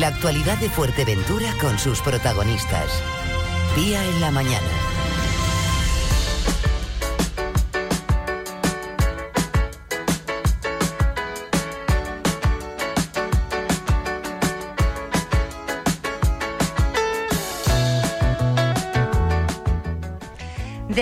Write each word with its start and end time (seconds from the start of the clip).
La 0.00 0.08
actualidad 0.08 0.58
de 0.58 0.68
Fuerteventura 0.68 1.54
con 1.58 1.78
sus 1.78 2.02
protagonistas. 2.02 3.02
Día 3.74 4.04
en 4.04 4.20
la 4.20 4.30
mañana. 4.30 4.95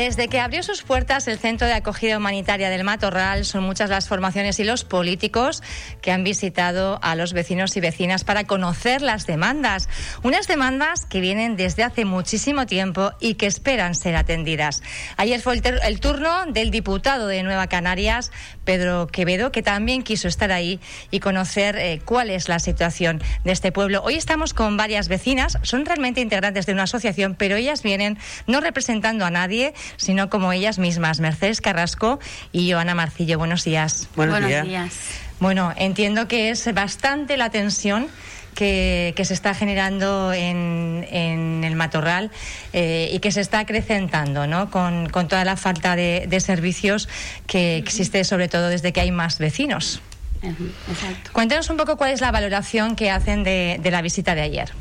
Desde 0.04 0.28
que 0.28 0.38
abrió 0.38 0.62
sus 0.62 0.82
puertas 0.82 1.26
el 1.28 1.38
Centro 1.38 1.66
de 1.66 1.72
Acogida 1.72 2.18
Humanitaria 2.18 2.68
del 2.68 2.84
Matorral, 2.84 3.46
son 3.46 3.64
muchas 3.64 3.88
las 3.88 4.06
formaciones 4.06 4.60
y 4.60 4.64
los 4.64 4.84
políticos 4.84 5.62
que 6.02 6.12
han 6.12 6.24
visitado 6.24 6.98
a 7.02 7.14
los 7.14 7.32
vecinos 7.32 7.74
y 7.78 7.80
vecinas 7.80 8.22
para 8.22 8.44
conocer 8.44 9.00
las 9.00 9.26
demandas. 9.26 9.88
Unas 10.22 10.46
demandas 10.46 11.06
que 11.06 11.22
vienen 11.22 11.56
desde 11.56 11.84
hace 11.84 12.04
muchísimo 12.04 12.66
tiempo 12.66 13.12
y 13.18 13.36
que 13.36 13.46
esperan 13.46 13.94
ser 13.94 14.14
atendidas. 14.16 14.82
Ayer 15.16 15.40
fue 15.40 15.54
el, 15.54 16.00
turno 16.00 16.44
del 16.48 16.70
diputado 16.70 17.26
de 17.26 17.42
Nueva 17.42 17.68
Canarias, 17.68 18.30
Pedro 18.66 19.06
Quevedo, 19.06 19.52
que 19.52 19.62
también 19.62 20.02
quiso 20.02 20.28
estar 20.28 20.52
ahí 20.52 20.80
y 21.10 21.20
conocer 21.20 21.76
eh, 21.76 22.02
cuál 22.04 22.28
es 22.28 22.50
la 22.50 22.58
situación 22.58 23.22
de 23.44 23.52
este 23.52 23.72
pueblo. 23.72 24.02
Hoy 24.04 24.16
estamos 24.16 24.52
con 24.52 24.76
varias 24.76 25.08
vecinas, 25.08 25.56
son 25.62 25.86
realmente 25.86 26.20
integrantes 26.20 26.66
de 26.66 26.74
una 26.74 26.82
asociación, 26.82 27.36
pero 27.36 27.56
ellas 27.56 27.82
vienen 27.82 28.18
no 28.46 28.60
representando 28.60 29.24
a 29.24 29.30
nadie, 29.30 29.72
sino 29.96 30.30
como 30.30 30.52
ellas 30.52 30.78
mismas, 30.78 31.20
Mercedes 31.20 31.60
Carrasco 31.60 32.18
y 32.52 32.72
Joana 32.72 32.94
Marcillo. 32.94 33.38
Buenos 33.38 33.64
días. 33.64 34.08
Buenos, 34.16 34.44
días. 34.46 34.92
Bueno, 35.40 35.72
entiendo 35.76 36.28
que 36.28 36.50
es 36.50 36.72
bastante 36.72 37.36
la 37.36 37.50
tensión 37.50 38.08
que, 38.54 39.14
se 39.24 39.34
está 39.34 39.54
generando 39.54 40.32
en, 40.32 41.62
el 41.64 41.76
matorral 41.76 42.30
eh, 42.72 43.10
y 43.12 43.18
que 43.18 43.32
se 43.32 43.40
está 43.40 43.60
acrecentando 43.60 44.46
¿no? 44.46 44.70
con, 44.70 45.08
toda 45.10 45.44
la 45.44 45.56
falta 45.56 45.96
de, 45.96 46.40
servicios 46.40 47.08
que 47.46 47.76
existe, 47.76 48.24
sobre 48.24 48.48
todo 48.48 48.68
desde 48.68 48.92
que 48.92 49.00
hay 49.00 49.10
más 49.10 49.38
vecinos. 49.38 50.00
Exacto. 50.42 51.30
Cuéntenos 51.32 51.70
un 51.70 51.78
poco 51.78 51.96
cuál 51.96 52.10
es 52.10 52.20
la 52.20 52.30
valoración 52.30 52.96
que 52.96 53.10
hacen 53.10 53.44
de 53.44 53.88
la 53.90 54.02
visita 54.02 54.34
de 54.34 54.42
ayer. 54.42 54.72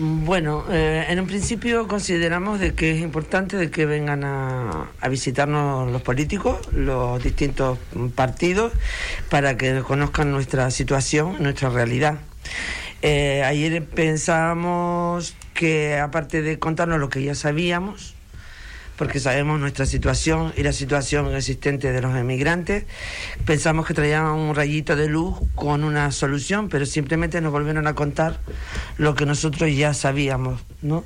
Bueno, 0.00 0.64
eh, 0.70 1.06
en 1.08 1.18
un 1.18 1.26
principio 1.26 1.88
consideramos 1.88 2.60
de 2.60 2.72
que 2.72 2.92
es 2.92 3.00
importante 3.00 3.56
de 3.56 3.68
que 3.68 3.84
vengan 3.84 4.22
a, 4.22 4.92
visitarnos 5.10 5.90
los 5.90 6.02
políticos, 6.02 6.72
los 6.72 7.20
distintos 7.20 7.78
partidos, 8.14 8.72
para 9.28 9.56
que 9.56 9.80
conozcan 9.80 10.30
nuestra 10.30 10.70
situación, 10.70 11.42
nuestra 11.42 11.70
realidad. 11.70 12.18
Eh, 13.02 13.42
ayer 13.44 13.84
pensábamos 13.84 15.34
que 15.52 15.98
aparte 15.98 16.42
de 16.42 16.60
contarnos 16.60 17.00
lo 17.00 17.08
que 17.08 17.24
ya 17.24 17.34
sabíamos, 17.34 18.14
porque 18.98 19.20
sabemos 19.20 19.60
nuestra 19.60 19.86
situación 19.86 20.52
y 20.56 20.64
la 20.64 20.72
situación 20.72 21.34
existente 21.34 21.92
de 21.92 22.02
los 22.02 22.16
emigrantes. 22.16 22.84
Pensamos 23.46 23.86
que 23.86 23.94
traían 23.94 24.26
un 24.26 24.56
rayito 24.56 24.96
de 24.96 25.08
luz 25.08 25.38
con 25.54 25.84
una 25.84 26.10
solución, 26.10 26.68
pero 26.68 26.84
simplemente 26.84 27.40
nos 27.40 27.52
volvieron 27.52 27.86
a 27.86 27.94
contar 27.94 28.40
lo 28.98 29.14
que 29.14 29.24
nosotros 29.24 29.74
ya 29.74 29.94
sabíamos, 29.94 30.60
¿no? 30.82 31.04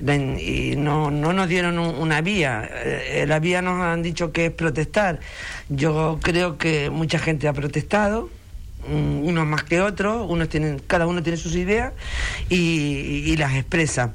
Y 0.00 0.74
no, 0.76 1.10
no 1.10 1.32
nos 1.34 1.48
dieron 1.48 1.78
una 1.78 2.22
vía. 2.22 2.68
Eh, 2.72 3.26
la 3.28 3.38
vía 3.40 3.60
nos 3.60 3.80
han 3.82 4.02
dicho 4.02 4.32
que 4.32 4.46
es 4.46 4.52
protestar. 4.52 5.20
Yo 5.68 6.18
creo 6.22 6.56
que 6.56 6.88
mucha 6.88 7.18
gente 7.18 7.46
ha 7.46 7.52
protestado 7.52 8.30
mm, 8.88 9.22
unos 9.22 9.46
más 9.46 9.64
que 9.64 9.82
otros, 9.82 10.26
unos 10.30 10.48
tienen, 10.48 10.80
cada 10.86 11.06
uno 11.06 11.22
tiene 11.22 11.36
sus 11.36 11.54
ideas 11.56 11.92
y 12.48 13.36
las 13.36 13.54
expresa 13.54 14.14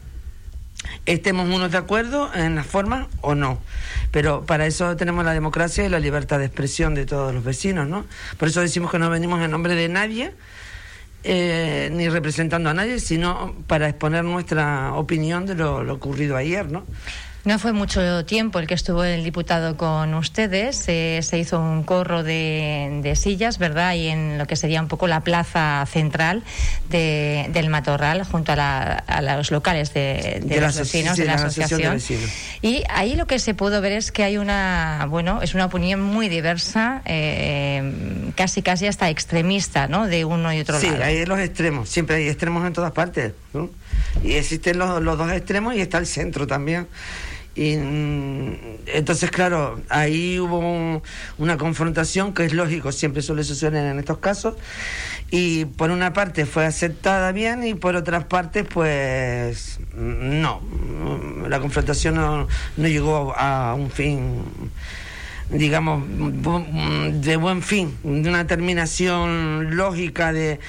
estemos 1.14 1.50
unos 1.50 1.72
de 1.72 1.78
acuerdo 1.78 2.30
en 2.34 2.56
la 2.56 2.64
forma 2.64 3.08
o 3.22 3.34
no. 3.34 3.60
Pero 4.12 4.46
para 4.46 4.66
eso 4.68 4.96
tenemos 4.96 5.26
la 5.26 5.34
democracia 5.34 5.84
y 5.84 5.90
la 5.90 6.00
libertad 6.00 6.40
de 6.40 6.46
expresión 6.46 6.94
de 6.94 7.06
todos 7.06 7.34
los 7.34 7.44
vecinos, 7.44 7.88
¿no? 7.88 8.06
Por 8.38 8.48
eso 8.48 8.62
decimos 8.62 8.92
que 8.92 9.00
no 9.00 9.10
venimos 9.10 9.42
en 9.42 9.52
nombre 9.52 9.76
de 9.76 9.90
nadie, 9.90 10.34
eh, 11.24 11.90
ni 11.92 12.10
representando 12.10 12.70
a 12.70 12.74
nadie, 12.74 13.00
sino 13.00 13.56
para 13.68 13.90
exponer 13.90 14.24
nuestra 14.24 14.94
opinión 14.94 15.46
de 15.46 15.56
lo, 15.56 15.84
lo 15.84 15.96
ocurrido 15.96 16.38
ayer, 16.38 16.72
¿no? 16.72 16.86
No 17.46 17.58
fue 17.58 17.72
mucho 17.72 18.26
tiempo 18.26 18.60
el 18.60 18.68
que 18.68 18.74
estuvo 18.74 19.04
el 19.04 19.24
diputado 19.24 19.78
con 19.78 20.14
ustedes. 20.14 20.76
se 20.76 21.38
hizo 21.38 21.60
un 21.60 21.84
corro 21.84 22.22
de, 22.22 23.14
sillas, 23.16 23.58
¿verdad? 23.58 23.94
Y 23.96 24.08
en 24.08 24.38
lo 24.38 24.46
que 24.46 24.56
sería 24.56 24.82
un 24.82 24.90
poco 24.90 25.08
la 25.08 25.22
plaza 25.22 25.86
central 25.90 26.44
del 26.90 27.70
Matorral, 27.70 28.24
junto 28.26 28.54
a, 28.58 29.22
los 29.38 29.52
locales 29.52 29.94
de, 29.94 30.42
los 30.60 30.78
vecinos, 30.78 31.18
de 31.18 31.26
la, 31.26 31.36
asociación. 31.36 32.00
y 32.62 32.84
ahí 32.90 33.16
lo 33.16 33.26
que 33.26 33.40
se 33.40 33.54
pudo 33.54 33.80
ver 33.80 33.94
es 33.94 34.12
que 34.12 34.24
hay 34.24 34.38
una, 34.38 35.08
bueno, 35.10 35.42
es 35.42 35.56
una 35.56 35.66
opinión 35.66 36.02
muy 36.02 36.28
diversa, 36.28 37.02
eh, 37.06 38.32
casi 38.36 38.62
casi 38.62 38.88
hasta 38.88 39.10
extremista, 39.10 39.88
¿no? 39.88 40.08
De 40.08 40.26
uno 40.26 40.54
y 40.54 40.60
otro 40.60 40.76
lado. 40.76 40.88
Sí, 40.88 41.02
hay 41.02 41.26
los 41.26 41.40
extremos. 41.40 41.90
Siempre 41.90 42.18
hay 42.18 42.28
extremos 42.28 42.66
en 42.68 42.74
todas 42.74 42.92
partes, 42.92 43.34
¿no? 43.54 43.70
Y 44.24 44.34
existen 44.34 44.78
los, 44.78 45.02
los 45.02 45.18
dos 45.18 45.32
extremos 45.32 45.76
y 45.76 45.82
está 45.82 45.98
el 46.00 46.08
centro 46.08 46.46
también. 46.46 46.88
Y 47.60 47.76
mm, 47.76 48.54
entonces, 48.86 49.32
claro, 49.32 49.82
ahí 49.90 50.40
hubo 50.40 51.02
una 51.38 51.58
confrontación 51.58 52.34
que 52.34 52.46
es 52.46 52.54
lógico, 52.54 52.94
siempre 52.94 53.22
suele 53.22 53.44
suceder 53.44 53.86
en 53.86 54.00
estos 54.00 54.20
casos. 54.20 54.56
Y 55.30 55.66
por 55.66 55.92
una 55.92 56.14
parte 56.14 56.46
fue 56.46 56.66
aceptada 56.66 57.34
bien 57.34 57.68
y 57.68 57.74
por 57.74 57.98
otras 57.98 58.24
partes, 58.24 58.66
pues 58.74 59.82
no. 59.94 60.62
La 61.50 61.60
confrontación 61.60 62.16
no, 62.16 62.48
no 62.78 62.88
llegó 62.88 63.34
a 63.38 63.74
un 63.74 63.92
fin 63.92 64.42
digamos, 65.50 66.04
de 66.08 67.36
buen 67.36 67.62
fin, 67.62 67.98
de 68.04 68.30
una 68.30 68.46
terminación 68.48 69.76
lógica 69.76 70.32
de, 70.32 70.60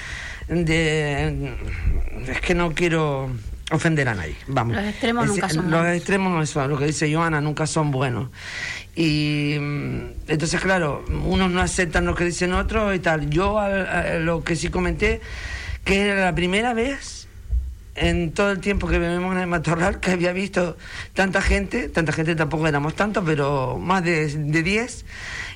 de 0.48 1.54
es 2.26 2.40
que 2.40 2.54
no 2.54 2.72
quiero 2.72 3.30
ofender 3.70 4.08
a 4.08 4.14
nadie. 4.14 4.36
Vamos. 4.46 4.76
Los 4.76 4.84
extremos 4.84 5.26
nunca 5.26 5.48
son 5.48 5.70
Los 5.70 5.86
extremos, 5.86 6.56
lo 6.56 6.78
que 6.78 6.86
dice 6.86 7.12
Joana, 7.12 7.40
nunca 7.40 7.66
son 7.66 7.90
buenos. 7.90 8.30
Y 8.94 9.56
mm, 9.60 10.00
entonces, 10.28 10.60
claro, 10.60 11.04
unos 11.08 11.50
no 11.50 11.60
aceptan 11.60 12.04
lo 12.04 12.14
que 12.14 12.24
dicen 12.24 12.52
otros 12.52 12.94
y 12.94 12.98
tal. 12.98 13.30
Yo 13.30 13.60
lo 14.20 14.44
que 14.44 14.56
sí 14.56 14.68
comenté, 14.68 15.20
que 15.84 16.00
era 16.00 16.24
la 16.24 16.34
primera 16.34 16.74
vez 16.74 17.28
en 17.94 18.32
todo 18.32 18.50
el 18.50 18.60
tiempo 18.60 18.86
que 18.86 18.98
vivimos 18.98 19.34
en 19.34 19.42
el 19.42 19.46
matorral 19.46 20.00
que 20.00 20.12
había 20.12 20.32
visto 20.32 20.76
tanta 21.12 21.42
gente, 21.42 21.88
tanta 21.88 22.12
gente 22.12 22.34
tampoco 22.34 22.66
éramos 22.66 22.94
tantos, 22.94 23.22
pero 23.26 23.78
más 23.78 24.04
de 24.04 24.28
10 24.28 25.04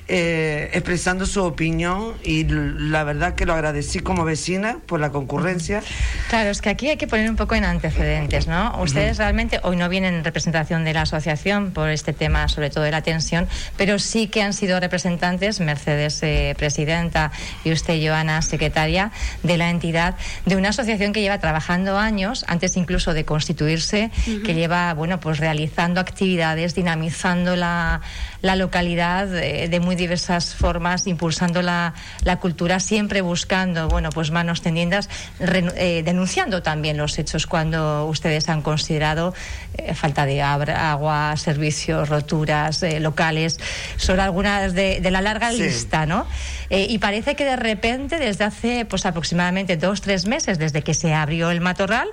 eh, 0.07 0.69
expresando 0.73 1.25
su 1.25 1.43
opinión 1.43 2.13
y 2.23 2.45
la 2.45 3.03
verdad 3.03 3.33
que 3.33 3.45
lo 3.45 3.53
agradecí 3.53 4.01
como 4.01 4.23
vecina 4.23 4.77
por 4.85 4.99
la 4.99 5.11
concurrencia. 5.11 5.81
Claro, 6.29 6.51
es 6.51 6.61
que 6.61 6.69
aquí 6.69 6.89
hay 6.89 6.97
que 6.97 7.07
poner 7.07 7.27
un 7.27 7.35
poco 7.35 7.55
en 7.55 7.65
antecedentes, 7.65 8.47
¿no? 8.47 8.79
Ustedes 8.81 9.17
realmente 9.17 9.59
hoy 9.63 9.77
no 9.77 9.89
vienen 9.89 10.13
en 10.13 10.23
representación 10.23 10.85
de 10.85 10.93
la 10.93 11.01
asociación 11.01 11.71
por 11.71 11.89
este 11.89 12.13
tema, 12.13 12.47
sobre 12.49 12.69
todo 12.69 12.83
de 12.83 12.91
la 12.91 13.01
tensión, 13.01 13.47
pero 13.77 13.97
sí 13.97 14.27
que 14.27 14.43
han 14.43 14.53
sido 14.53 14.79
representantes, 14.79 15.59
Mercedes, 15.59 16.21
eh, 16.21 16.53
presidenta, 16.55 17.31
y 17.63 17.71
usted, 17.71 17.99
Joana, 17.99 18.43
secretaria 18.43 19.11
de 19.41 19.57
la 19.57 19.71
entidad, 19.71 20.15
de 20.45 20.55
una 20.55 20.69
asociación 20.69 21.13
que 21.13 21.21
lleva 21.21 21.39
trabajando 21.39 21.97
años, 21.97 22.45
antes 22.47 22.77
incluso 22.77 23.13
de 23.15 23.25
constituirse, 23.25 24.11
que 24.45 24.53
lleva, 24.53 24.93
bueno, 24.93 25.19
pues 25.19 25.39
realizando 25.39 25.99
actividades, 25.99 26.75
dinamizando 26.75 27.55
la, 27.55 28.01
la 28.41 28.55
localidad 28.55 29.27
de, 29.27 29.67
de 29.67 29.79
muy 29.79 29.94
diversas 29.95 30.55
formas, 30.55 31.07
impulsando 31.07 31.61
la, 31.61 31.93
la 32.23 32.37
cultura, 32.39 32.79
siempre 32.79 33.21
buscando, 33.21 33.87
bueno, 33.87 34.09
pues 34.09 34.31
manos 34.31 34.61
tendidas, 34.61 35.09
eh, 35.39 36.01
denunciando 36.03 36.61
también 36.61 36.97
los 36.97 37.17
hechos 37.17 37.47
cuando 37.47 38.05
ustedes 38.05 38.49
han 38.49 38.61
considerado 38.61 39.33
eh, 39.77 39.93
falta 39.93 40.25
de 40.25 40.41
agua, 40.41 41.35
servicios, 41.37 42.09
roturas 42.09 42.83
eh, 42.83 42.99
locales, 42.99 43.59
son 43.97 44.19
algunas 44.19 44.73
de, 44.73 44.99
la 45.09 45.21
larga 45.21 45.51
lista, 45.51 46.05
¿no? 46.05 46.27
y 46.69 46.97
parece 46.97 47.35
que 47.35 47.45
de 47.45 47.55
repente, 47.55 48.17
desde 48.17 48.43
hace 48.43 48.85
pues 48.85 49.05
aproximadamente 49.05 49.77
dos, 49.77 50.01
tres 50.01 50.25
meses, 50.25 50.57
desde 50.57 50.81
que 50.81 50.93
se 50.93 51.13
abrió 51.13 51.51
el 51.51 51.61
matorral, 51.61 52.09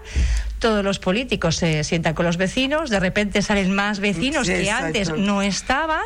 todos 0.63 0.85
los 0.85 1.01
políticos 1.01 1.57
se 1.57 1.83
sientan 1.83 2.15
con 2.15 2.25
los 2.25 2.37
vecinos, 2.37 2.89
de 2.89 3.01
repente 3.01 3.43
salen 3.43 3.75
más 3.75 3.99
vecinos 3.99 4.47
que 4.47 4.71
antes 4.71 5.13
no 5.13 5.43
estaban. 5.43 6.03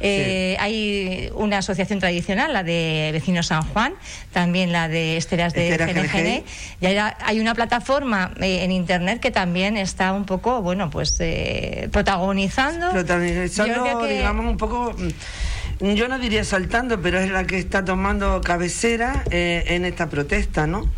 Eh, 0.00 0.56
hay 0.60 1.30
una 1.34 1.58
asociación 1.58 1.98
tradicional, 1.98 2.52
la 2.52 2.62
de 2.62 3.10
Vecinos 3.12 3.46
San 3.46 3.62
Juan, 3.62 3.94
también 4.32 4.72
la 4.72 4.88
de 4.88 5.16
Esteras 5.16 5.52
de 5.54 5.76
GNGN, 5.76 6.44
y 6.80 6.86
hay, 6.86 7.40
una 7.40 7.54
plataforma 7.54 8.32
eh, 8.40 8.64
en 8.64 8.72
Internet 8.72 9.20
que 9.20 9.30
también 9.30 9.76
está 9.76 10.12
un 10.12 10.24
poco, 10.24 10.62
bueno, 10.62 10.90
pues 10.90 11.16
eh, 11.20 11.88
protagonizando. 11.92 12.90
Protagonizando, 12.90 14.06
digamos, 14.06 14.46
un 14.46 14.56
poco 14.56 14.94
mm, 15.80 15.94
yo 15.94 16.08
no 16.08 16.18
diría 16.18 16.44
saltando, 16.44 17.00
pero 17.00 17.18
es 17.18 17.30
la 17.30 17.44
que 17.44 17.58
está 17.58 17.84
tomando 17.84 18.40
cabecera 18.40 19.24
en 19.30 19.84
esta 19.84 20.08
protesta, 20.08 20.66
¿no? 20.66 20.88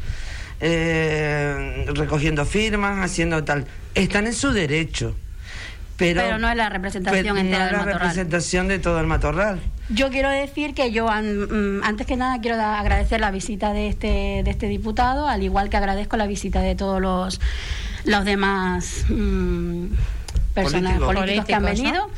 eh, 0.61 1.87
recogiendo 1.95 2.45
firmas, 2.45 3.05
haciendo 3.05 3.45
tal. 3.45 3.67
Están 3.95 4.27
en 4.27 4.35
su 4.35 4.53
derecho. 4.53 5.15
Pero, 5.97 6.39
no 6.39 6.51
es 6.51 6.57
la 6.57 6.69
representación 6.69 7.39
entera 7.39 7.71
no 7.73 7.81
es 7.81 7.87
la 7.87 7.93
representación 7.93 8.69
de 8.69 8.79
todo 8.79 9.01
el 9.01 9.07
matorral. 9.07 9.61
Yo 9.89 10.11
quiero 10.11 10.29
decir 10.29 10.75
que 10.75 10.93
yo, 10.93 11.07
mm, 11.07 11.83
antes 11.83 12.07
que 12.07 12.17
nada, 12.17 12.41
quiero 12.41 12.61
agradecer 12.61 13.21
la 13.21 13.31
visita 13.31 13.73
de 13.73 13.89
este, 13.89 14.43
de 14.45 14.51
este 14.51 14.69
diputado, 14.69 15.29
al 15.29 15.43
igual 15.43 15.71
que 15.71 15.77
agradezco 15.77 16.17
la 16.17 16.27
visita 16.27 16.61
de 16.61 16.75
todos 16.75 17.01
los, 17.01 17.41
los 18.05 18.25
demás 18.25 19.07
mm, 19.09 19.87
personas 20.55 20.99
políticos, 20.99 21.47
que 21.47 21.55
han 21.55 21.65
venido. 21.65 22.11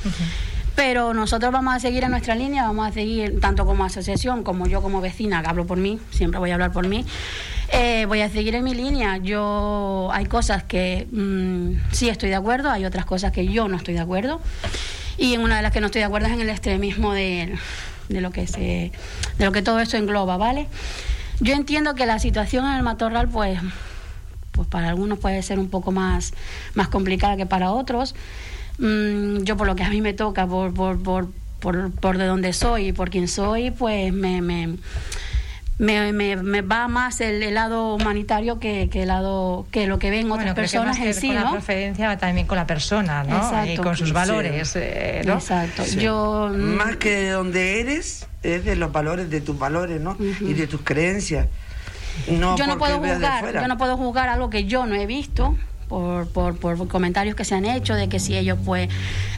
Pero 0.78 1.12
nosotros 1.12 1.50
vamos 1.50 1.74
a 1.74 1.80
seguir 1.80 2.04
en 2.04 2.12
nuestra 2.12 2.36
línea, 2.36 2.62
vamos 2.62 2.86
a 2.86 2.92
seguir 2.92 3.40
tanto 3.40 3.66
como 3.66 3.84
asociación, 3.84 4.44
como 4.44 4.68
yo 4.68 4.80
como 4.80 5.00
vecina, 5.00 5.42
que 5.42 5.48
hablo 5.48 5.66
por 5.66 5.76
mí, 5.76 5.98
siempre 6.12 6.38
voy 6.38 6.52
a 6.52 6.54
hablar 6.54 6.70
por 6.70 6.86
mí. 6.86 7.04
Eh, 7.72 8.06
voy 8.06 8.20
a 8.20 8.30
seguir 8.30 8.54
en 8.54 8.62
mi 8.62 8.74
línea. 8.74 9.16
Yo 9.16 10.08
hay 10.12 10.26
cosas 10.26 10.62
que 10.62 11.08
mm, 11.10 11.90
sí 11.90 12.08
estoy 12.08 12.28
de 12.28 12.36
acuerdo, 12.36 12.70
hay 12.70 12.84
otras 12.84 13.06
cosas 13.06 13.32
que 13.32 13.48
yo 13.48 13.66
no 13.66 13.76
estoy 13.76 13.94
de 13.94 14.00
acuerdo. 14.00 14.40
Y 15.16 15.34
en 15.34 15.40
una 15.40 15.56
de 15.56 15.62
las 15.62 15.72
que 15.72 15.80
no 15.80 15.86
estoy 15.86 15.98
de 15.98 16.04
acuerdo 16.04 16.28
es 16.28 16.34
en 16.34 16.42
el 16.42 16.48
extremismo 16.48 17.12
de, 17.12 17.58
de 18.08 18.20
lo 18.20 18.30
que 18.30 18.46
se, 18.46 18.92
de 19.36 19.44
lo 19.44 19.50
que 19.50 19.62
todo 19.62 19.80
esto 19.80 19.96
engloba, 19.96 20.36
¿vale? 20.36 20.68
Yo 21.40 21.54
entiendo 21.54 21.96
que 21.96 22.06
la 22.06 22.20
situación 22.20 22.64
en 22.66 22.76
el 22.76 22.84
matorral, 22.84 23.28
pues, 23.28 23.58
pues 24.52 24.68
para 24.68 24.90
algunos 24.90 25.18
puede 25.18 25.42
ser 25.42 25.58
un 25.58 25.70
poco 25.70 25.90
más, 25.90 26.34
más 26.74 26.86
complicada 26.86 27.36
que 27.36 27.46
para 27.46 27.72
otros. 27.72 28.14
Mm, 28.78 29.42
yo 29.42 29.56
por 29.56 29.66
lo 29.66 29.76
que 29.76 29.84
a 29.84 29.90
mí 29.90 30.00
me 30.00 30.14
toca, 30.14 30.46
por, 30.46 30.72
por, 30.72 31.02
por, 31.02 31.28
por, 31.60 31.90
por 31.92 32.18
de 32.18 32.26
donde 32.26 32.52
soy 32.52 32.88
y 32.88 32.92
por 32.92 33.10
quién 33.10 33.28
soy, 33.28 33.70
pues 33.70 34.12
me, 34.12 34.40
me 34.40 34.76
me, 35.78 36.12
me, 36.12 36.36
me, 36.36 36.62
va 36.62 36.88
más 36.88 37.20
el, 37.20 37.54
lado 37.54 37.94
humanitario 37.94 38.58
que, 38.58 38.88
que, 38.90 39.02
el 39.02 39.08
lado 39.08 39.66
que 39.70 39.86
lo 39.86 39.98
que 39.98 40.10
ven 40.10 40.30
otras 40.30 40.54
personas 40.54 40.98
en 40.98 41.14
sí, 41.14 41.28
con 41.28 41.36
¿no? 41.36 41.44
La 41.44 41.50
preferencia 41.52 42.08
va 42.08 42.18
también 42.18 42.46
con 42.48 42.56
la 42.56 42.66
persona, 42.66 43.22
¿no? 43.22 43.64
y 43.64 43.76
con 43.76 43.96
sus 43.96 44.12
valores, 44.12 44.74
eh, 44.74 45.22
¿no? 45.24 45.34
Exacto. 45.34 45.84
Yo 45.86 46.50
mm, 46.52 46.56
más 46.56 46.96
que 46.96 47.10
de 47.10 47.30
donde 47.30 47.80
eres 47.80 48.26
es 48.42 48.64
de 48.64 48.74
los 48.74 48.90
valores 48.90 49.30
de 49.30 49.40
tus 49.40 49.56
valores, 49.56 50.00
¿no? 50.00 50.16
Y 50.40 50.54
de 50.54 50.66
tus 50.66 50.80
creencias. 50.82 51.46
No 52.28 52.56
yo 52.56 52.66
no 52.66 52.78
puedo 52.78 52.98
juzgar, 52.98 53.52
yo 53.54 53.68
no 53.68 53.78
puedo 53.78 53.96
juzgar 53.96 54.28
algo 54.28 54.50
que 54.50 54.64
yo 54.64 54.84
no 54.86 54.96
he 54.96 55.06
visto. 55.06 55.56
Por, 55.88 56.28
por, 56.28 56.56
por, 56.58 56.86
comentarios 56.86 57.34
que 57.34 57.46
se 57.46 57.54
han 57.54 57.64
hecho 57.64 57.94
de 57.94 58.10
que 58.10 58.20
si 58.20 58.36
ellos 58.36 58.58
pues 58.62 58.90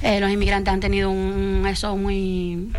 eh, 0.03 0.19
los 0.19 0.31
inmigrantes 0.31 0.75
han 0.75 0.81
tenido 0.81 1.09
un 1.09 1.65
eso 1.65 1.97
muy 1.97 2.73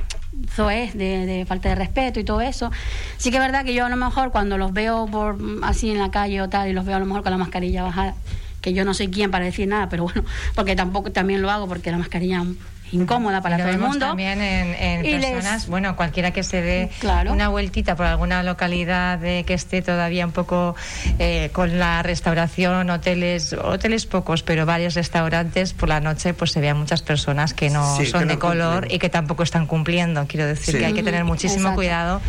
zoes 0.49 0.97
de, 0.97 1.25
de, 1.25 1.45
falta 1.45 1.69
de 1.69 1.75
respeto 1.75 2.19
y 2.19 2.23
todo 2.23 2.41
eso. 2.41 2.71
Sí 3.17 3.31
que 3.31 3.37
es 3.37 3.41
verdad 3.41 3.63
que 3.63 3.73
yo 3.73 3.85
a 3.85 3.89
lo 3.89 3.95
mejor 3.95 4.31
cuando 4.31 4.57
los 4.57 4.73
veo 4.73 5.07
por 5.07 5.37
así 5.63 5.89
en 5.89 5.99
la 5.99 6.11
calle 6.11 6.41
o 6.41 6.49
tal 6.49 6.69
y 6.69 6.73
los 6.73 6.85
veo 6.85 6.95
a 6.95 6.99
lo 6.99 7.05
mejor 7.05 7.23
con 7.23 7.31
la 7.31 7.37
mascarilla 7.37 7.83
bajada, 7.83 8.15
que 8.61 8.73
yo 8.73 8.85
no 8.85 8.93
soy 8.93 9.09
quien 9.09 9.31
para 9.31 9.45
decir 9.45 9.67
nada, 9.67 9.89
pero 9.89 10.03
bueno, 10.03 10.23
porque 10.55 10.75
tampoco 10.75 11.11
también 11.11 11.41
lo 11.41 11.49
hago 11.49 11.67
porque 11.67 11.91
la 11.91 11.97
mascarilla 11.97 12.43
incómoda 12.91 13.41
para 13.41 13.57
todo 13.57 13.69
el 13.69 13.79
mundo. 13.79 14.07
También 14.07 14.41
en, 14.41 15.21
personas, 15.21 15.67
bueno, 15.67 15.95
cualquiera 15.95 16.31
que 16.31 16.43
se 16.43 16.61
dé 16.61 16.89
una 17.29 17.49
vueltita 17.49 17.95
por 17.95 18.05
alguna 18.05 18.43
localidad 18.43 19.19
de 19.19 19.43
que 19.45 19.53
esté 19.53 19.81
todavía 19.81 20.25
un 20.25 20.31
poco 20.31 20.75
eh, 21.19 21.49
con 21.53 21.79
la 21.79 22.03
restauración, 22.03 22.89
hoteles, 22.89 23.53
hoteles 23.53 24.05
pocos, 24.05 24.43
pero 24.43 24.65
varios 24.65 24.93
restaurantes 24.95 25.73
por 25.73 25.89
la 25.89 25.99
noche, 25.99 26.33
pues 26.33 26.51
se 26.51 26.61
vean 26.61 26.77
muchas 26.77 27.01
personas 27.01 27.53
que 27.53 27.69
no 27.69 27.97
son 28.05 28.27
de 28.27 28.37
color 28.37 28.87
y 28.91 28.99
que 28.99 29.09
tampoco 29.09 29.43
están 29.43 29.65
cumpliendo. 29.65 30.25
Quiero 30.27 30.45
decir 30.45 30.77
que 30.77 30.85
hay 30.85 30.93
que 30.93 31.03
tener 31.03 31.23
muchísimo 31.23 31.73
cuidado 31.75 32.21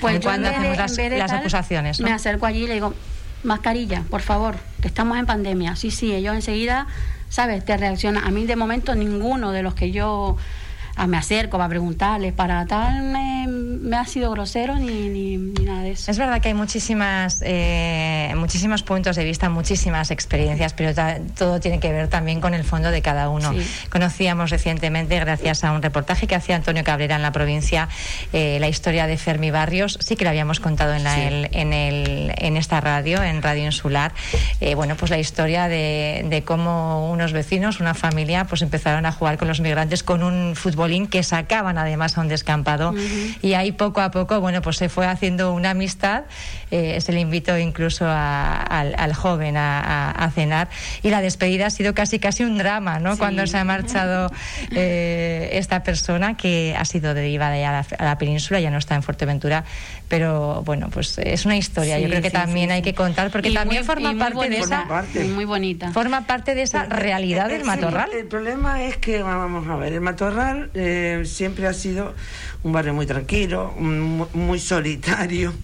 pues 0.00 0.20
cuando 0.20 0.48
hacemos 0.48 0.76
las, 0.76 1.32
acusaciones. 1.32 2.00
Me 2.00 2.12
acerco 2.12 2.46
allí 2.46 2.64
y 2.64 2.66
le 2.66 2.74
digo, 2.74 2.94
mascarilla, 3.42 4.02
por 4.10 4.20
favor, 4.20 4.56
que 4.80 4.88
estamos 4.88 5.18
en 5.18 5.26
pandemia. 5.26 5.76
Sí, 5.76 5.90
sí, 5.90 6.12
ellos 6.12 6.34
enseguida 6.34 6.86
¿sabes? 7.32 7.64
Te 7.64 7.78
reacciona. 7.78 8.26
A 8.26 8.30
mí 8.30 8.44
de 8.44 8.56
momento 8.56 8.94
ninguno 8.94 9.52
de 9.52 9.62
los 9.62 9.74
que 9.74 9.90
yo 9.90 10.36
a, 10.96 11.06
me 11.06 11.16
acerco 11.16 11.56
para 11.56 11.68
preguntarles, 11.68 12.32
para 12.32 12.66
tal, 12.66 13.02
me, 13.02 13.46
me 13.46 13.96
ha 13.96 14.04
sido 14.04 14.30
grosero 14.30 14.76
ni, 14.78 15.08
ni, 15.08 15.36
nada 15.64 15.82
de 15.82 15.92
eso. 15.92 16.10
Es 16.10 16.18
verdad 16.18 16.40
que 16.40 16.48
hay 16.48 16.54
muchísimas, 16.54 17.42
eh, 17.44 18.32
muchísimos 18.36 18.82
puntos 18.82 19.16
de 19.16 19.24
vista, 19.24 19.48
muchísimas 19.48 20.10
experiencias, 20.10 20.72
pero 20.74 20.92
todo 21.36 21.60
tiene 21.60 21.80
que 21.80 21.92
ver 21.92 22.08
también 22.08 22.40
con 22.40 22.54
el 22.54 22.64
fondo 22.64 22.90
de 22.90 23.02
cada 23.02 23.28
uno. 23.28 23.52
Conocíamos 23.90 24.50
recientemente, 24.50 25.18
gracias 25.18 25.64
a 25.64 25.72
un 25.72 25.82
reportaje 25.82 26.26
que 26.26 26.34
hacía 26.34 26.56
Antonio 26.56 26.84
Cabrera 26.84 27.16
en 27.16 27.22
la 27.22 27.32
provincia, 27.32 27.88
eh, 28.32 28.58
la 28.60 28.68
historia 28.68 29.06
de 29.06 29.16
Fermi 29.16 29.50
Barrios, 29.50 29.98
sí 30.00 30.16
que 30.16 30.24
lo 30.24 30.30
habíamos 30.30 30.60
contado 30.60 30.94
en, 30.94 31.04
la, 31.04 31.22
en, 31.22 31.72
el, 31.72 32.32
en 32.36 32.56
esta 32.56 32.80
radio, 32.80 33.22
en 33.22 33.42
Radio 33.42 33.64
Insular, 33.64 34.12
eh, 34.60 34.74
bueno, 34.74 34.96
pues 34.96 35.10
la 35.10 35.18
historia 35.18 35.68
de, 35.68 36.26
de 36.28 36.44
cómo 36.44 37.10
unos 37.10 37.32
vecinos, 37.32 37.80
una 37.80 37.94
familia, 37.94 38.44
pues 38.44 38.62
empezaron 38.62 39.06
a 39.06 39.12
jugar 39.12 39.38
con 39.38 39.48
los 39.48 39.60
migrantes 39.60 40.02
con 40.02 40.22
un 40.22 40.54
fútbol 40.56 40.81
que 41.08 41.22
sacaban 41.22 41.78
además 41.78 42.18
a 42.18 42.20
un 42.20 42.28
descampado. 42.28 42.94
Y 43.40 43.54
ahí 43.54 43.72
poco 43.72 44.00
a 44.00 44.10
poco, 44.10 44.40
bueno, 44.40 44.62
pues 44.62 44.76
se 44.76 44.88
fue 44.88 45.06
haciendo 45.06 45.52
una 45.52 45.70
amistad. 45.70 46.24
Eh, 46.70 47.00
se 47.00 47.12
le 47.12 47.20
invitó 47.20 47.56
incluso 47.56 48.06
al, 48.08 49.14
joven 49.14 49.56
a, 49.56 50.30
cenar. 50.34 50.68
Y 51.02 51.10
la 51.10 51.20
despedida 51.20 51.66
ha 51.66 51.70
sido 51.70 51.94
casi 51.94 52.18
casi 52.18 52.44
un 52.44 52.58
drama, 52.58 52.98
¿no? 52.98 53.16
Cuando 53.16 53.46
se 53.46 53.58
ha 53.58 53.64
marchado 53.64 54.30
eh, 54.72 55.50
esta 55.52 55.82
persona 55.82 56.36
que 56.36 56.74
ha 56.76 56.84
sido 56.84 57.14
derivada 57.14 57.58
ya 57.58 57.84
a 57.98 58.04
la, 58.04 58.18
península, 58.18 58.60
ya 58.60 58.70
no 58.70 58.78
está 58.78 58.94
en 58.94 59.02
Fuerteventura. 59.02 59.64
Pero 60.08 60.62
bueno, 60.64 60.90
pues 60.90 61.16
es 61.18 61.46
una 61.46 61.56
historia. 61.56 61.98
Yo 61.98 62.08
creo 62.08 62.22
que 62.22 62.30
también 62.30 62.70
hay 62.70 62.82
que 62.82 62.94
contar, 62.94 63.30
porque 63.30 63.50
también 63.50 63.84
forma 63.84 64.14
parte 64.18 64.50
de 64.50 64.58
esa. 64.58 64.84
Muy 65.34 65.44
bonita. 65.44 65.92
Forma 65.92 66.26
parte 66.26 66.54
de 66.54 66.62
esa 66.62 66.84
realidad 66.84 67.48
del 67.48 67.64
matorral. 67.64 68.10
El 68.12 68.26
problema 68.26 68.82
es 68.82 68.96
que, 68.96 69.22
vamos 69.22 69.68
a 69.68 69.76
ver, 69.76 69.92
el 69.92 70.00
matorral 70.00 70.70
eh, 70.74 71.22
siempre 71.24 71.66
ha 71.66 71.72
sido 71.72 72.14
un 72.62 72.72
barrio 72.72 72.94
muy 72.94 73.06
tranquilo, 73.06 73.72
muy, 73.72 74.58
solitario. 74.58 75.52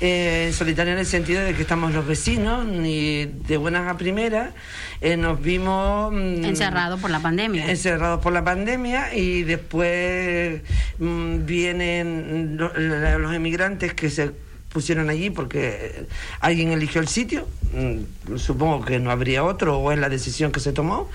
Eh, 0.00 0.52
solitario 0.52 0.92
en 0.92 0.98
el 0.98 1.06
sentido 1.06 1.40
de 1.40 1.54
que 1.54 1.62
estamos 1.62 1.94
los 1.94 2.04
vecinos 2.04 2.66
y 2.84 3.26
de 3.26 3.56
buenas 3.56 3.88
a 3.88 3.96
primeras 3.96 4.52
eh, 5.00 5.16
nos 5.16 5.40
vimos 5.40 6.12
mm, 6.12 6.44
encerrados 6.44 7.00
por 7.00 7.10
la 7.10 7.20
pandemia 7.20 7.70
encerrados 7.70 8.20
por 8.20 8.32
la 8.32 8.44
pandemia 8.44 9.14
y 9.14 9.44
después 9.44 10.62
mm, 10.98 11.46
vienen 11.46 12.56
los 12.58 13.34
emigrantes 13.34 13.94
que 13.94 14.10
se 14.10 14.32
pusieron 14.74 15.08
allí 15.08 15.30
porque 15.30 16.06
alguien 16.40 16.72
eligió 16.72 17.00
el 17.00 17.06
sitio, 17.06 17.46
mm, 17.72 18.36
supongo 18.36 18.84
que 18.84 18.98
no 18.98 19.12
habría 19.12 19.44
otro 19.44 19.78
o 19.78 19.92
es 19.92 19.98
la 20.00 20.08
decisión 20.08 20.50
que 20.50 20.58
se 20.58 20.72
tomó, 20.72 21.08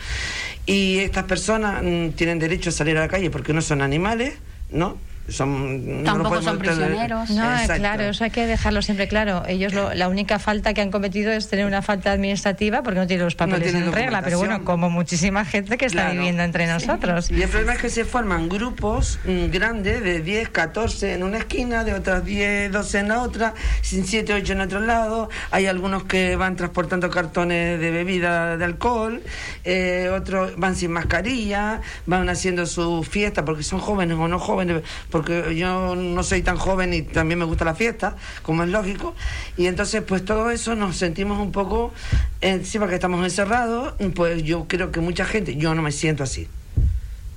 y 0.65 0.99
estas 0.99 1.25
personas 1.25 1.83
mm, 1.83 2.11
tienen 2.11 2.39
derecho 2.39 2.69
a 2.69 2.73
salir 2.73 2.97
a 2.97 3.01
la 3.01 3.09
calle 3.09 3.29
porque 3.29 3.51
no 3.51 3.61
son 3.61 3.81
animales, 3.81 4.35
¿no? 4.71 4.97
Son 5.29 6.03
tampoco 6.03 6.41
son 6.41 6.59
prisioneros. 6.59 7.29
No 7.29 7.49
claro 7.75 8.03
eso 8.03 8.23
hay 8.23 8.31
que 8.31 8.45
dejarlo 8.45 8.81
siempre 8.81 9.07
claro. 9.07 9.43
Ellos 9.47 9.73
la 9.73 10.07
única 10.07 10.39
falta 10.39 10.73
que 10.73 10.81
han 10.81 10.91
cometido 10.91 11.31
es 11.31 11.47
tener 11.47 11.65
una 11.65 11.81
falta 11.81 12.11
administrativa 12.11 12.83
porque 12.83 12.99
no 12.99 13.07
tienen 13.07 13.25
los 13.25 13.35
papeles 13.35 13.73
en 13.73 13.91
regla. 13.91 14.21
Pero 14.21 14.37
bueno 14.37 14.63
como 14.63 14.89
muchísima 14.89 15.45
gente 15.45 15.77
que 15.77 15.85
está 15.85 16.11
viviendo 16.11 16.43
entre 16.43 16.67
nosotros. 16.67 17.31
Y 17.31 17.41
el 17.41 17.49
problema 17.49 17.73
es 17.73 17.81
que 17.81 17.89
se 17.89 18.05
forman 18.05 18.49
grupos 18.49 19.19
mm, 19.25 19.51
grandes 19.51 20.03
de 20.03 20.21
10 20.21 20.49
14 20.49 21.13
en 21.13 21.23
una 21.23 21.37
esquina 21.39 21.83
de 21.83 21.93
otras 21.93 22.25
10 22.25 22.71
12 22.71 22.99
en 22.99 23.07
la 23.07 23.21
otra 23.21 23.53
7 23.81 24.33
8 24.33 24.53
en 24.53 24.61
otro 24.61 24.79
lado. 24.79 25.29
Hay 25.51 25.67
algunos 25.67 26.03
que 26.03 26.35
van 26.35 26.55
transportando 26.55 27.09
cartones 27.09 27.79
de 27.79 27.91
bebida 27.91 28.57
de 28.57 28.65
alcohol 28.65 29.21
eh, 29.63 30.09
otros 30.15 30.53
van 30.57 30.75
sin 30.75 30.91
mascarilla 30.91 31.81
van 32.05 32.29
haciendo 32.29 32.65
su 32.65 33.03
fiesta 33.03 33.45
porque 33.45 33.63
son 33.63 33.79
jóvenes 33.79 34.17
o 34.17 34.27
no 34.27 34.39
jóvenes 34.39 34.81
porque 35.19 35.53
yo 35.53 35.97
no 35.97 36.23
soy 36.23 36.43
tan 36.43 36.55
joven 36.55 36.93
y 36.93 37.01
también 37.01 37.39
me 37.39 37.43
gusta 37.43 37.65
la 37.65 37.75
fiesta, 37.75 38.15
como 38.41 38.63
es 38.63 38.69
lógico, 38.69 39.13
y 39.57 39.65
entonces 39.65 40.01
pues 40.01 40.23
todo 40.23 40.49
eso 40.49 40.75
nos 40.75 40.95
sentimos 40.95 41.39
un 41.39 41.51
poco, 41.51 41.93
encima 42.39 42.87
que 42.87 42.95
estamos 42.95 43.21
encerrados, 43.21 43.95
pues 44.15 44.43
yo 44.43 44.65
creo 44.69 44.93
que 44.93 45.01
mucha 45.01 45.25
gente, 45.25 45.57
yo 45.57 45.75
no 45.75 45.81
me 45.81 45.91
siento 45.91 46.23
así, 46.23 46.47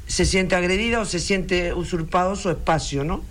se 0.06 0.24
siente 0.26 0.54
agredida 0.54 1.00
o 1.00 1.04
se 1.04 1.18
siente 1.18 1.74
usurpado 1.74 2.36
su 2.36 2.50
espacio, 2.50 3.02
¿no? 3.02 3.24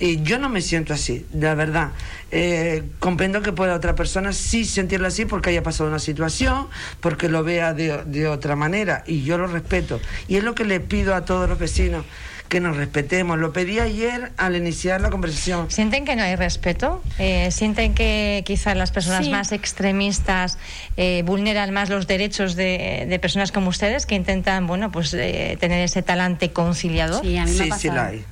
Y 0.00 0.20
yo 0.22 0.40
no 0.40 0.48
me 0.48 0.62
siento 0.62 0.92
así, 0.92 1.26
la 1.32 1.54
verdad. 1.54 1.90
Eh, 2.32 2.82
comprendo 2.98 3.42
que 3.42 3.52
pueda 3.52 3.76
otra 3.76 3.94
persona 3.94 4.32
sí 4.32 4.64
sentirlo 4.64 5.06
así 5.06 5.26
porque 5.26 5.50
haya 5.50 5.62
pasado 5.62 5.90
una 5.90 5.98
situación, 6.00 6.66
porque 7.00 7.28
lo 7.28 7.44
vea 7.44 7.72
de, 7.72 8.02
de 8.04 8.26
otra 8.26 8.56
manera, 8.56 9.04
y 9.06 9.22
yo 9.22 9.38
lo 9.38 9.46
respeto. 9.46 10.00
Y 10.26 10.36
es 10.36 10.42
lo 10.42 10.56
que 10.56 10.64
le 10.64 10.80
pido 10.80 11.14
a 11.14 11.24
todos 11.24 11.48
los 11.48 11.58
vecinos 11.58 12.04
que 12.50 12.60
nos 12.60 12.76
respetemos. 12.76 13.38
Lo 13.38 13.54
pedí 13.54 13.78
ayer 13.78 14.32
al 14.36 14.56
iniciar 14.56 15.00
la 15.00 15.08
conversación. 15.08 15.70
¿Sienten 15.70 16.04
que 16.04 16.16
no 16.16 16.22
hay 16.22 16.36
respeto? 16.36 17.02
Eh, 17.18 17.50
¿Sienten 17.50 17.94
que 17.94 18.42
quizás 18.44 18.76
las 18.76 18.90
personas 18.90 19.26
más 19.28 19.52
extremistas 19.52 20.58
eh, 20.98 21.22
vulneran 21.24 21.70
más 21.70 21.88
los 21.88 22.06
derechos 22.06 22.56
de, 22.56 23.18
personas 23.22 23.52
como 23.52 23.70
ustedes 23.70 24.04
que 24.04 24.16
intentan, 24.16 24.66
bueno, 24.66 24.90
pues 24.90 25.14
eh, 25.14 25.56
tener 25.60 25.80
ese 25.82 26.02
talante 26.02 26.52
conciliador? 26.52 27.22
Sí, 27.22 27.38
a 27.38 27.46
mí 27.46 27.52
sí, 27.52 27.70
sí 27.78 27.88
la 27.88 28.06
hay. 28.06 28.24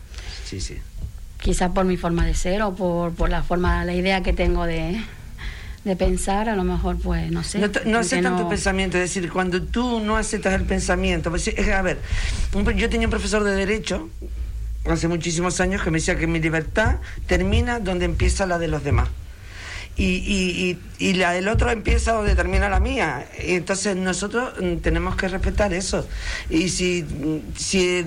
Sí, 0.44 0.60
sí. 0.60 0.76
Quizás 1.40 1.70
por 1.70 1.84
mi 1.84 1.96
forma 1.96 2.26
de 2.26 2.34
ser 2.34 2.62
o 2.62 2.74
por, 2.74 3.14
por 3.14 3.30
la 3.30 3.44
forma, 3.44 3.84
la 3.84 3.94
idea 3.94 4.22
que 4.22 4.32
tengo 4.32 4.66
de, 4.66 5.00
de 5.84 5.96
pensar, 5.96 6.48
a 6.48 6.56
lo 6.56 6.64
mejor, 6.64 6.98
pues, 6.98 7.30
no 7.30 7.42
sé. 7.42 7.58
No, 7.58 7.68
no 7.86 7.98
hace 7.98 8.20
tanto 8.20 8.42
no- 8.44 8.48
pensamiento, 8.48 8.96
es 8.98 9.04
decir, 9.14 9.30
cuando 9.30 9.62
tú 9.62 10.00
no 10.00 10.16
aceptas 10.16 10.54
el 10.54 10.64
pensamiento, 10.64 11.30
pues, 11.30 11.48
a 11.72 11.82
ver, 11.82 11.98
yo 12.76 12.88
tenía 12.90 13.06
un 13.06 13.10
profesor 13.10 13.44
de 13.44 13.54
Derecho 13.54 14.08
hace 14.86 15.08
muchísimos 15.08 15.60
años 15.60 15.82
que 15.82 15.90
me 15.90 15.98
decía 15.98 16.16
que 16.18 16.26
mi 16.26 16.40
libertad 16.40 16.96
termina 17.26 17.78
donde 17.80 18.04
empieza 18.04 18.46
la 18.46 18.58
de 18.58 18.68
los 18.68 18.82
demás. 18.84 19.08
Y, 19.98 20.04
y, 20.04 20.78
y, 20.98 21.12
la 21.14 21.32
del 21.32 21.48
otro 21.48 21.70
empieza 21.70 22.12
donde 22.12 22.34
termina 22.34 22.68
la 22.68 22.78
mía. 22.78 23.26
Y 23.44 23.54
entonces 23.54 23.96
nosotros 23.96 24.52
mm, 24.60 24.76
tenemos 24.76 25.16
que 25.16 25.28
respetar 25.28 25.74
eso. 25.74 26.08
Y 26.48 26.68
si, 26.68 27.04
si 27.56 28.06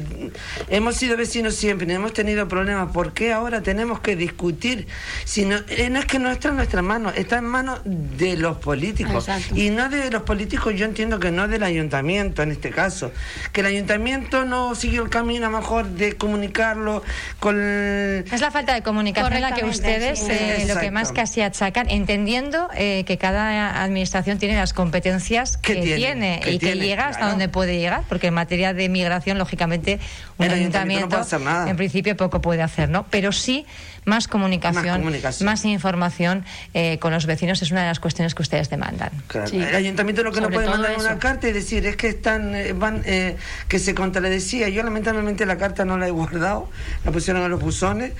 hemos 0.70 0.96
sido 0.96 1.18
vecinos 1.18 1.56
siempre 1.56 1.92
hemos 1.94 2.14
tenido 2.14 2.48
problemas, 2.48 2.92
¿por 2.92 3.14
qué 3.14 3.34
ahora 3.34 3.62
tenemos 3.62 4.00
que 4.00 4.16
discutir? 4.16 4.88
Si 5.26 5.46
no, 5.46 5.58
eh, 5.68 5.90
no 5.90 6.00
es 6.00 6.06
que 6.06 6.20
no 6.20 6.32
está 6.32 6.50
en 6.50 6.56
nuestras 6.56 6.84
manos, 6.84 7.14
está 7.18 7.38
en 7.38 7.46
manos 7.46 7.82
de 7.84 8.38
los 8.38 8.58
políticos. 8.58 9.28
Exacto. 9.28 9.56
Y 9.56 9.70
no 9.70 9.90
de 9.90 10.10
los 10.10 10.24
políticos, 10.24 10.74
yo 10.76 10.86
entiendo 10.86 11.20
que 11.20 11.32
no 11.32 11.48
del 11.48 11.64
ayuntamiento 11.64 12.42
en 12.42 12.52
este 12.52 12.72
caso. 12.72 13.12
Que 13.52 13.62
el 13.62 13.68
ayuntamiento 13.68 14.46
no 14.46 14.76
siguió 14.76 15.04
el 15.04 15.10
camino 15.10 15.48
a 15.48 15.50
mejor 15.50 15.88
de 15.88 16.16
comunicarlo 16.16 17.04
con... 17.40 17.60
Es 17.60 18.42
la 18.42 18.52
falta 18.52 18.74
de 18.74 18.82
comunicación 18.82 19.42
la 19.42 19.54
que 19.54 19.66
ustedes 19.66 20.20
sí. 20.20 20.28
eh, 20.30 20.66
lo 20.68 20.80
que 20.80 20.92
más 20.92 21.12
casi 21.12 21.42
achacan, 21.42 21.81
entendiendo 21.90 22.70
eh, 22.76 23.04
que 23.06 23.18
cada 23.18 23.84
administración 23.84 24.38
tiene 24.38 24.56
las 24.56 24.74
competencias 24.74 25.58
Que 25.58 25.76
que, 25.76 25.82
tiene, 25.82 25.96
tiene, 25.98 26.40
que 26.42 26.52
y 26.52 26.60
que 26.60 26.68
tiene, 26.68 26.86
llega 26.86 27.06
hasta 27.06 27.18
claro. 27.20 27.32
donde 27.32 27.50
puede 27.50 27.78
llegar, 27.80 28.04
porque 28.10 28.28
en 28.28 28.34
materia 28.34 28.74
de 28.74 28.90
migración, 28.90 29.38
lógicamente, 29.38 30.00
un 30.38 30.46
El 30.46 30.52
ayuntamiento 30.54 30.54
no 30.54 30.56
ayuntamiento, 30.56 31.10
puede 31.10 31.22
hacer 31.22 31.42
nada. 31.42 31.70
en 31.70 31.78
principio 31.78 32.18
poco 32.18 32.42
puede 32.42 32.62
hacer, 32.62 32.90
¿no? 32.90 33.06
Pero 33.10 33.32
sí 33.32 33.66
más 34.04 34.28
comunicación, 34.28 34.84
Más 34.88 34.98
comunicación. 34.98 35.46
más 35.46 35.64
información 35.66 36.44
eh, 36.74 36.98
con 36.98 37.14
los 37.14 37.28
vecinos 37.28 37.62
es 37.62 37.70
una 37.70 37.82
de 37.82 37.88
las 37.88 38.00
cuestiones 38.00 38.34
que 38.34 38.42
ustedes 38.42 38.68
demandan. 38.70 39.12
Claro, 39.28 39.48
Sí. 39.48 39.58
El 39.62 39.76
ayuntamiento 39.76 40.24
lo 40.24 40.32
que 40.32 40.40
no 40.42 40.46
Sobre 40.46 40.56
puede 40.56 40.66
todo 40.68 40.76
mandar 40.78 40.92
eso. 40.94 41.02
una 41.02 41.20
carta 41.20 41.48
y 41.48 41.52
decir 41.52 41.86
es 41.86 41.96
que 41.98 42.08
están 42.08 42.56
eh, 42.56 42.74
van 42.74 43.04
eh, 43.06 43.36
que 43.68 43.78
se 43.78 43.94
contradecía. 43.94 44.70
Yo 44.70 44.82
lamentablemente 44.84 45.46
la 45.46 45.58
carta 45.58 45.86
no 45.86 45.98
la 46.00 46.08
he 46.08 46.12
guardado, 46.22 46.68
la 47.06 47.12
pusieron 47.12 47.44
en 47.44 47.52
los 47.52 47.62
buzones 47.62 48.14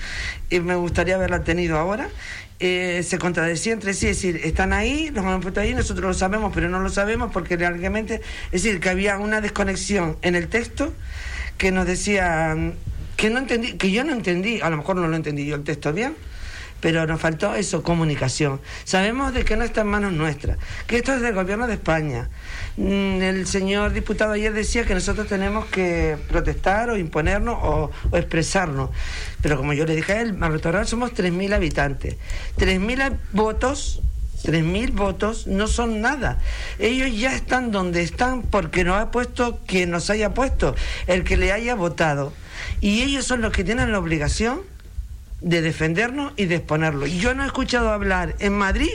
y 0.50 0.60
me 0.60 0.76
gustaría 0.76 1.16
haberla 1.16 1.42
tenido 1.42 1.76
ahora. 1.78 2.08
Eh, 2.64 3.02
se 3.02 3.18
contradecía 3.18 3.72
entre 3.72 3.92
sí, 3.92 4.06
es 4.06 4.18
decir, 4.18 4.40
están 4.44 4.72
ahí, 4.72 5.10
los 5.10 5.24
han 5.24 5.40
puesto 5.40 5.58
ahí, 5.58 5.74
nosotros 5.74 6.06
lo 6.06 6.14
sabemos, 6.14 6.52
pero 6.54 6.68
no 6.68 6.78
lo 6.78 6.90
sabemos 6.90 7.32
porque 7.32 7.56
realmente, 7.56 8.20
es 8.52 8.62
decir, 8.62 8.78
que 8.78 8.88
había 8.88 9.18
una 9.18 9.40
desconexión 9.40 10.16
en 10.22 10.36
el 10.36 10.46
texto 10.46 10.94
que 11.58 11.72
nos 11.72 11.88
decía 11.88 12.54
mm, 12.56 12.72
que 13.16 13.30
no 13.30 13.40
entendí, 13.40 13.72
que 13.72 13.90
yo 13.90 14.04
no 14.04 14.12
entendí, 14.12 14.60
a 14.60 14.70
lo 14.70 14.76
mejor 14.76 14.94
no 14.94 15.08
lo 15.08 15.16
entendí 15.16 15.44
yo 15.44 15.56
el 15.56 15.64
texto 15.64 15.92
bien, 15.92 16.14
pero 16.82 17.06
nos 17.06 17.20
faltó 17.20 17.54
eso, 17.54 17.84
comunicación. 17.84 18.60
Sabemos 18.82 19.32
de 19.32 19.44
que 19.44 19.56
no 19.56 19.62
está 19.62 19.82
en 19.82 19.86
manos 19.86 20.12
nuestras, 20.12 20.58
que 20.88 20.96
esto 20.96 21.14
es 21.14 21.22
del 21.22 21.32
gobierno 21.32 21.68
de 21.68 21.74
España. 21.74 22.28
Mm, 22.76 23.22
El 23.22 23.46
señor 23.46 23.92
diputado 23.92 24.32
ayer 24.32 24.52
decía 24.52 24.84
que 24.84 24.92
nosotros 24.92 25.28
tenemos 25.28 25.66
que 25.66 26.18
protestar 26.28 26.90
o 26.90 26.98
imponernos 26.98 27.56
o, 27.62 27.92
o 28.10 28.16
expresarnos. 28.16 28.90
Pero 29.40 29.56
como 29.56 29.72
yo 29.74 29.86
le 29.86 29.94
dije 29.94 30.12
a 30.12 30.20
él, 30.22 30.34
Marrotorral 30.34 30.88
somos 30.88 31.14
3.000 31.14 31.54
habitantes. 31.54 32.16
3.000 32.58 33.16
votos 33.32 34.02
3.000 34.42 34.92
votos 34.92 35.46
no 35.46 35.68
son 35.68 36.00
nada. 36.00 36.40
Ellos 36.80 37.16
ya 37.16 37.32
están 37.32 37.70
donde 37.70 38.02
están 38.02 38.42
porque 38.42 38.82
nos 38.82 39.00
ha 39.00 39.12
puesto 39.12 39.60
quien 39.68 39.92
nos 39.92 40.10
haya 40.10 40.34
puesto, 40.34 40.74
el 41.06 41.22
que 41.22 41.36
le 41.36 41.52
haya 41.52 41.76
votado. 41.76 42.32
Y 42.80 43.02
ellos 43.02 43.24
son 43.24 43.40
los 43.40 43.52
que 43.52 43.62
tienen 43.62 43.92
la 43.92 44.00
obligación 44.00 44.71
de 45.42 45.60
defendernos 45.60 46.32
y 46.36 46.46
de 46.46 46.56
exponerlo. 46.56 47.06
Yo 47.06 47.34
no 47.34 47.42
he 47.42 47.46
escuchado 47.46 47.90
hablar 47.90 48.34
en 48.38 48.56
Madrid 48.56 48.92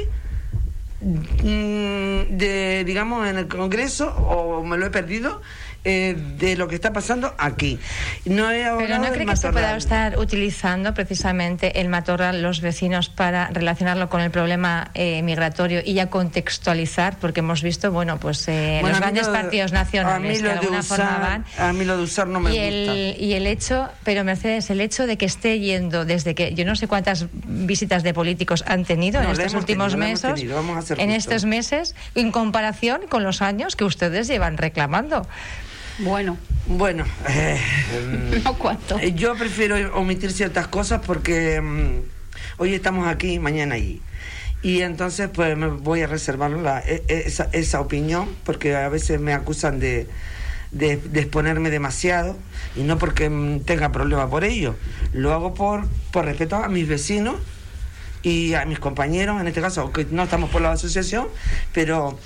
mm, 1.01 2.37
de, 2.37 2.83
digamos, 2.85 3.27
en 3.27 3.37
el 3.37 3.47
Congreso, 3.47 4.15
o 4.15 4.63
me 4.63 4.77
lo 4.77 4.87
he 4.87 4.89
perdido, 4.89 5.41
eh, 5.89 6.17
de 6.37 6.57
lo 6.57 6.67
que 6.67 6.75
está 6.75 6.91
pasando 6.91 7.33
aquí. 7.37 7.79
No 8.25 8.51
he 8.51 8.65
Pero 8.77 8.97
no 8.99 9.09
cree 9.13 9.25
que 9.25 9.35
se 9.37 9.51
pueda 9.53 9.77
estar 9.77 10.19
utilizando 10.19 10.93
precisamente 10.93 11.79
el 11.79 11.87
matorral 11.87 12.41
los 12.41 12.59
vecinos 12.59 13.07
para 13.07 13.47
relacionarlo 13.47 14.09
con 14.09 14.19
el 14.19 14.29
problema 14.31 14.91
eh, 14.95 15.21
migratorio 15.21 15.81
y 15.85 15.93
ya 15.93 16.09
contextualizar, 16.09 17.17
porque 17.19 17.39
hemos 17.39 17.61
visto, 17.61 17.91
bueno, 17.91 18.19
pues 18.19 18.47
eh, 18.49 18.79
Bueno, 18.81 18.89
los 18.95 18.99
grandes 18.99 19.27
lo 19.27 19.31
de- 19.33 19.39
partidos 19.39 19.71
nacionales 19.71 20.37
que 20.39 20.43
de 20.43 20.51
alguna 20.51 20.79
usar- 20.79 20.97
forma 20.97 21.17
van. 21.19 21.45
A 21.57 21.71
mí 21.71 21.85
lo 21.85 21.95
de 21.97 22.03
usar 22.03 22.27
no 22.27 22.39
me 22.41 22.49
y 22.49 22.53
gusta. 22.53 22.67
el, 22.67 23.15
y 23.21 23.33
el 23.33 23.47
hecho, 23.47 23.87
pero 24.03 24.23
Mercedes, 24.25 24.69
el 24.69 24.81
hecho 24.81 25.07
de 25.07 25.17
que 25.17 25.25
esté 25.25 25.59
yendo 25.59 26.03
desde 26.03 26.35
que 26.35 26.53
yo 26.53 26.65
no 26.65 26.75
sé 26.75 26.87
cuántas 26.89 27.27
visitas 27.31 28.03
de 28.03 28.13
políticos 28.13 28.63
han 28.67 28.83
tenido 28.83 29.21
No, 29.21 29.27
en 29.29 29.39
estos 29.39 29.53
últimos 29.53 29.93
tenido, 29.93 30.09
meses, 30.09 30.33
tenido, 30.35 30.63
en 30.97 31.11
estos 31.11 31.45
meses, 31.45 31.95
en 32.15 32.31
comparación 32.31 33.01
con 33.07 33.23
los 33.23 33.41
años 33.41 33.75
que 33.77 33.85
ustedes 33.85 34.27
llevan 34.27 34.57
reclamando. 34.57 35.25
Bueno, 35.99 36.37
Bueno, 36.67 37.05
eh, 37.27 37.59
no 38.43 38.53
cuánto. 38.57 38.99
Eh, 38.99 39.13
Yo 39.13 39.35
prefiero 39.35 39.75
omitir 39.97 40.31
ciertas 40.31 40.67
cosas 40.67 41.01
porque 41.05 41.59
mm, 41.61 42.59
hoy 42.61 42.73
estamos 42.73 43.07
aquí, 43.07 43.39
mañana 43.39 43.75
allí. 43.75 44.01
Y 44.61 44.81
entonces 44.81 45.29
pues 45.33 45.55
me 45.57 45.67
voy 45.67 46.01
a 46.01 46.07
reservar 46.07 46.51
la- 46.51 46.79
e- 46.81 47.03
e- 47.07 47.23
esa, 47.27 47.49
esa 47.53 47.79
opinión 47.79 48.27
porque 48.43 48.75
a 48.75 48.89
veces 48.89 49.19
me 49.19 49.33
acusan 49.33 49.79
de, 49.79 50.07
de, 50.71 50.97
de 50.97 51.19
exponerme 51.21 51.69
demasiado 51.69 52.35
y 52.75 52.81
no 52.81 52.97
porque 52.97 53.29
mm, 53.29 53.61
tenga 53.61 53.91
problema 53.91 54.29
por 54.29 54.43
ello. 54.43 54.75
Lo 55.13 55.33
hago 55.33 55.53
por, 55.53 55.87
por 56.11 56.25
respeto 56.25 56.57
a 56.57 56.67
mis 56.67 56.87
vecinos 56.87 57.35
y 58.23 58.55
a 58.55 58.65
mis 58.65 58.79
compañeros, 58.79 59.39
en 59.39 59.47
este 59.47 59.61
caso, 59.61 59.81
aunque 59.81 60.05
no 60.11 60.23
estamos 60.23 60.49
por 60.49 60.61
la 60.61 60.71
asociación, 60.73 61.27
pero 61.71 62.19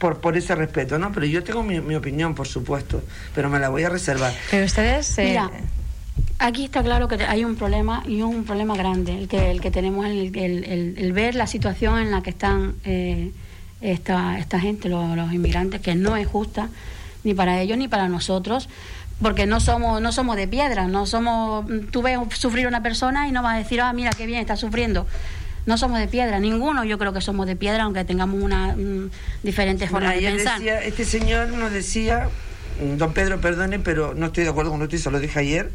por, 0.00 0.18
por 0.20 0.36
ese 0.36 0.54
respeto, 0.56 0.98
¿no? 0.98 1.12
Pero 1.12 1.26
yo 1.26 1.44
tengo 1.44 1.62
mi, 1.62 1.78
mi 1.80 1.94
opinión, 1.94 2.34
por 2.34 2.48
supuesto, 2.48 3.02
pero 3.34 3.48
me 3.50 3.58
la 3.60 3.68
voy 3.68 3.84
a 3.84 3.90
reservar. 3.90 4.32
Pero 4.50 4.64
ustedes... 4.64 5.16
eh, 5.18 5.24
Mira, 5.26 5.50
aquí 6.38 6.64
está 6.64 6.82
claro 6.82 7.06
que 7.06 7.22
hay 7.22 7.44
un 7.44 7.54
problema 7.54 8.02
y 8.08 8.22
un 8.22 8.44
problema 8.44 8.74
grande, 8.74 9.16
el 9.16 9.28
que, 9.28 9.50
el 9.50 9.60
que 9.60 9.70
tenemos, 9.70 10.06
el, 10.06 10.34
el- 10.36 10.64
el- 10.64 10.94
el 10.96 11.12
ver 11.12 11.34
la 11.34 11.46
situación 11.46 11.98
en 11.98 12.10
la 12.10 12.22
que 12.22 12.30
están 12.30 12.76
eh, 12.84 13.30
esta, 13.82 14.38
esta 14.38 14.58
gente, 14.58 14.88
los, 14.88 15.14
los 15.16 15.32
inmigrantes, 15.34 15.82
que 15.82 15.94
no 15.94 16.16
es 16.16 16.26
justa 16.26 16.70
ni 17.22 17.34
para 17.34 17.60
ellos 17.60 17.76
ni 17.76 17.86
para 17.86 18.08
nosotros, 18.08 18.70
porque 19.20 19.44
no 19.44 19.60
somos 19.60 20.00
no 20.00 20.12
somos 20.12 20.36
de 20.36 20.48
piedra, 20.48 20.86
no 20.86 21.04
somos 21.04 21.66
tú 21.90 22.00
ves 22.00 22.18
sufrir 22.38 22.64
a 22.64 22.68
una 22.68 22.82
persona 22.82 23.28
y 23.28 23.32
no 23.32 23.42
vas 23.42 23.56
a 23.56 23.58
decir, 23.58 23.82
ah, 23.82 23.92
mira 23.92 24.08
qué 24.16 24.24
bien 24.24 24.40
está 24.40 24.56
sufriendo. 24.56 25.06
No 25.66 25.78
somos 25.78 25.98
de 25.98 26.08
piedra, 26.08 26.38
ninguno 26.40 26.84
yo 26.84 26.98
creo 26.98 27.12
que 27.12 27.20
somos 27.20 27.46
de 27.46 27.56
piedra, 27.56 27.84
aunque 27.84 28.04
tengamos 28.04 28.42
una 28.42 28.74
mm, 28.74 29.10
diferentes 29.42 29.90
formas 29.90 30.14
de 30.14 30.20
pensar. 30.22 30.58
decía, 30.58 30.82
este 30.82 31.04
señor 31.04 31.48
nos 31.48 31.70
decía, 31.70 32.28
mm, 32.82 32.96
don 32.96 33.12
Pedro, 33.12 33.40
perdone, 33.40 33.78
pero 33.78 34.14
no 34.14 34.26
estoy 34.26 34.44
de 34.44 34.50
acuerdo 34.50 34.70
con 34.70 34.82
usted, 34.82 34.98
se 34.98 35.10
lo 35.10 35.20
dije 35.20 35.38
ayer, 35.38 35.70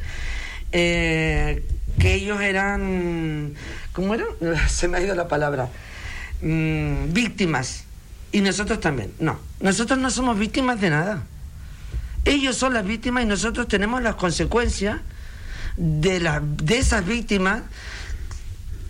eh, 0.72 1.64
que 2.00 2.16
ellos 2.16 2.42
eran, 2.42 3.54
¿cómo 3.94 4.16
era? 4.16 4.26
Se 4.68 4.88
me 4.88 4.98
ha 4.98 5.02
ido 5.02 5.16
la 5.16 5.28
palabra, 5.28 5.70
Mm, 6.42 7.14
víctimas. 7.14 7.86
Y 8.32 8.42
nosotros 8.42 8.80
también. 8.80 9.12
No, 9.20 9.40
nosotros 9.62 9.98
no 10.00 10.10
somos 10.10 10.38
víctimas 10.38 10.82
de 10.82 10.90
nada. 10.90 11.24
Ellos 12.26 12.58
son 12.58 12.74
las 12.74 12.86
víctimas 12.86 13.24
y 13.24 13.28
nosotros 13.28 13.68
tenemos 13.68 14.02
las 14.02 14.16
consecuencias 14.16 15.00
de, 15.78 16.20
la, 16.20 16.42
de 16.42 16.78
esas 16.78 17.06
víctimas 17.06 17.64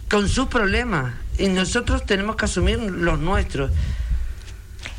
con 0.09 0.27
sus 0.29 0.47
problemas. 0.47 1.13
Y 1.37 1.47
nosotros 1.47 2.05
tenemos 2.05 2.35
que 2.35 2.45
asumir 2.45 2.79
los 2.79 3.19
nuestros. 3.19 3.71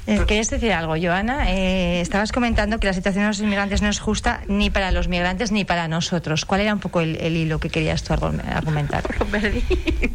Eh, 0.07 0.23
¿Querías 0.29 0.51
decir 0.51 0.73
algo, 0.73 0.95
Joana? 1.01 1.51
Eh, 1.51 2.01
estabas 2.01 2.31
comentando 2.31 2.79
que 2.79 2.87
la 2.87 2.93
situación 2.93 3.25
de 3.25 3.29
los 3.29 3.41
inmigrantes 3.41 3.83
no 3.83 3.89
es 3.89 3.99
justa 3.99 4.43
ni 4.47 4.71
para 4.71 4.93
los 4.93 5.09
migrantes 5.09 5.51
ni 5.51 5.65
para 5.65 5.89
nosotros. 5.89 6.45
¿Cuál 6.45 6.61
era 6.61 6.73
un 6.73 6.79
poco 6.79 7.01
el, 7.01 7.17
el 7.17 7.37
hilo 7.37 7.59
que 7.59 7.71
querías 7.71 8.05
tú 8.05 8.13
argu- 8.15 8.41
argumentar? 8.49 9.03
Lo 9.19 9.27
perdí. 9.27 9.63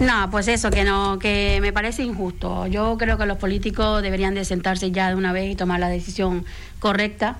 No, 0.00 0.28
pues 0.30 0.48
eso, 0.48 0.70
que 0.70 0.82
no, 0.82 1.20
que 1.20 1.58
me 1.62 1.72
parece 1.72 2.02
injusto. 2.02 2.66
Yo 2.66 2.96
creo 2.98 3.16
que 3.16 3.26
los 3.26 3.36
políticos 3.38 4.02
deberían 4.02 4.34
de 4.34 4.44
sentarse 4.44 4.90
ya 4.90 5.08
de 5.10 5.14
una 5.14 5.32
vez 5.32 5.52
y 5.52 5.54
tomar 5.54 5.78
la 5.78 5.88
decisión 5.88 6.44
correcta. 6.80 7.36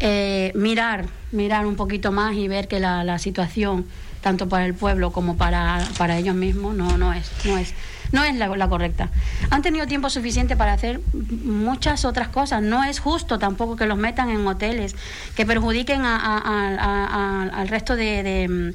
Eh, 0.00 0.52
mirar, 0.54 1.06
mirar 1.32 1.64
un 1.64 1.76
poquito 1.76 2.12
más 2.12 2.34
y 2.34 2.46
ver 2.46 2.68
que 2.68 2.78
la, 2.78 3.04
la 3.04 3.18
situación, 3.18 3.86
tanto 4.24 4.48
para 4.48 4.64
el 4.64 4.72
pueblo 4.72 5.12
como 5.12 5.36
para, 5.36 5.86
para 5.98 6.16
ellos 6.16 6.34
mismos, 6.34 6.74
no, 6.74 6.96
no 6.96 7.12
es, 7.12 7.30
no 7.44 7.58
es, 7.58 7.74
no 8.10 8.24
es 8.24 8.34
la, 8.34 8.68
correcta. 8.68 9.10
Han 9.50 9.60
tenido 9.60 9.86
tiempo 9.86 10.08
suficiente 10.08 10.56
para 10.56 10.72
hacer 10.72 11.00
muchas 11.44 12.06
otras 12.06 12.28
cosas. 12.28 12.62
No 12.62 12.82
es 12.84 13.00
justo 13.00 13.38
tampoco 13.38 13.76
que 13.76 13.84
los 13.86 13.98
metan 13.98 14.30
en 14.30 14.46
hoteles, 14.46 14.96
que 15.36 15.44
perjudiquen 15.44 16.00
a- 16.06 17.48
al 17.60 17.68
resto 17.68 17.96
de- 17.96 18.74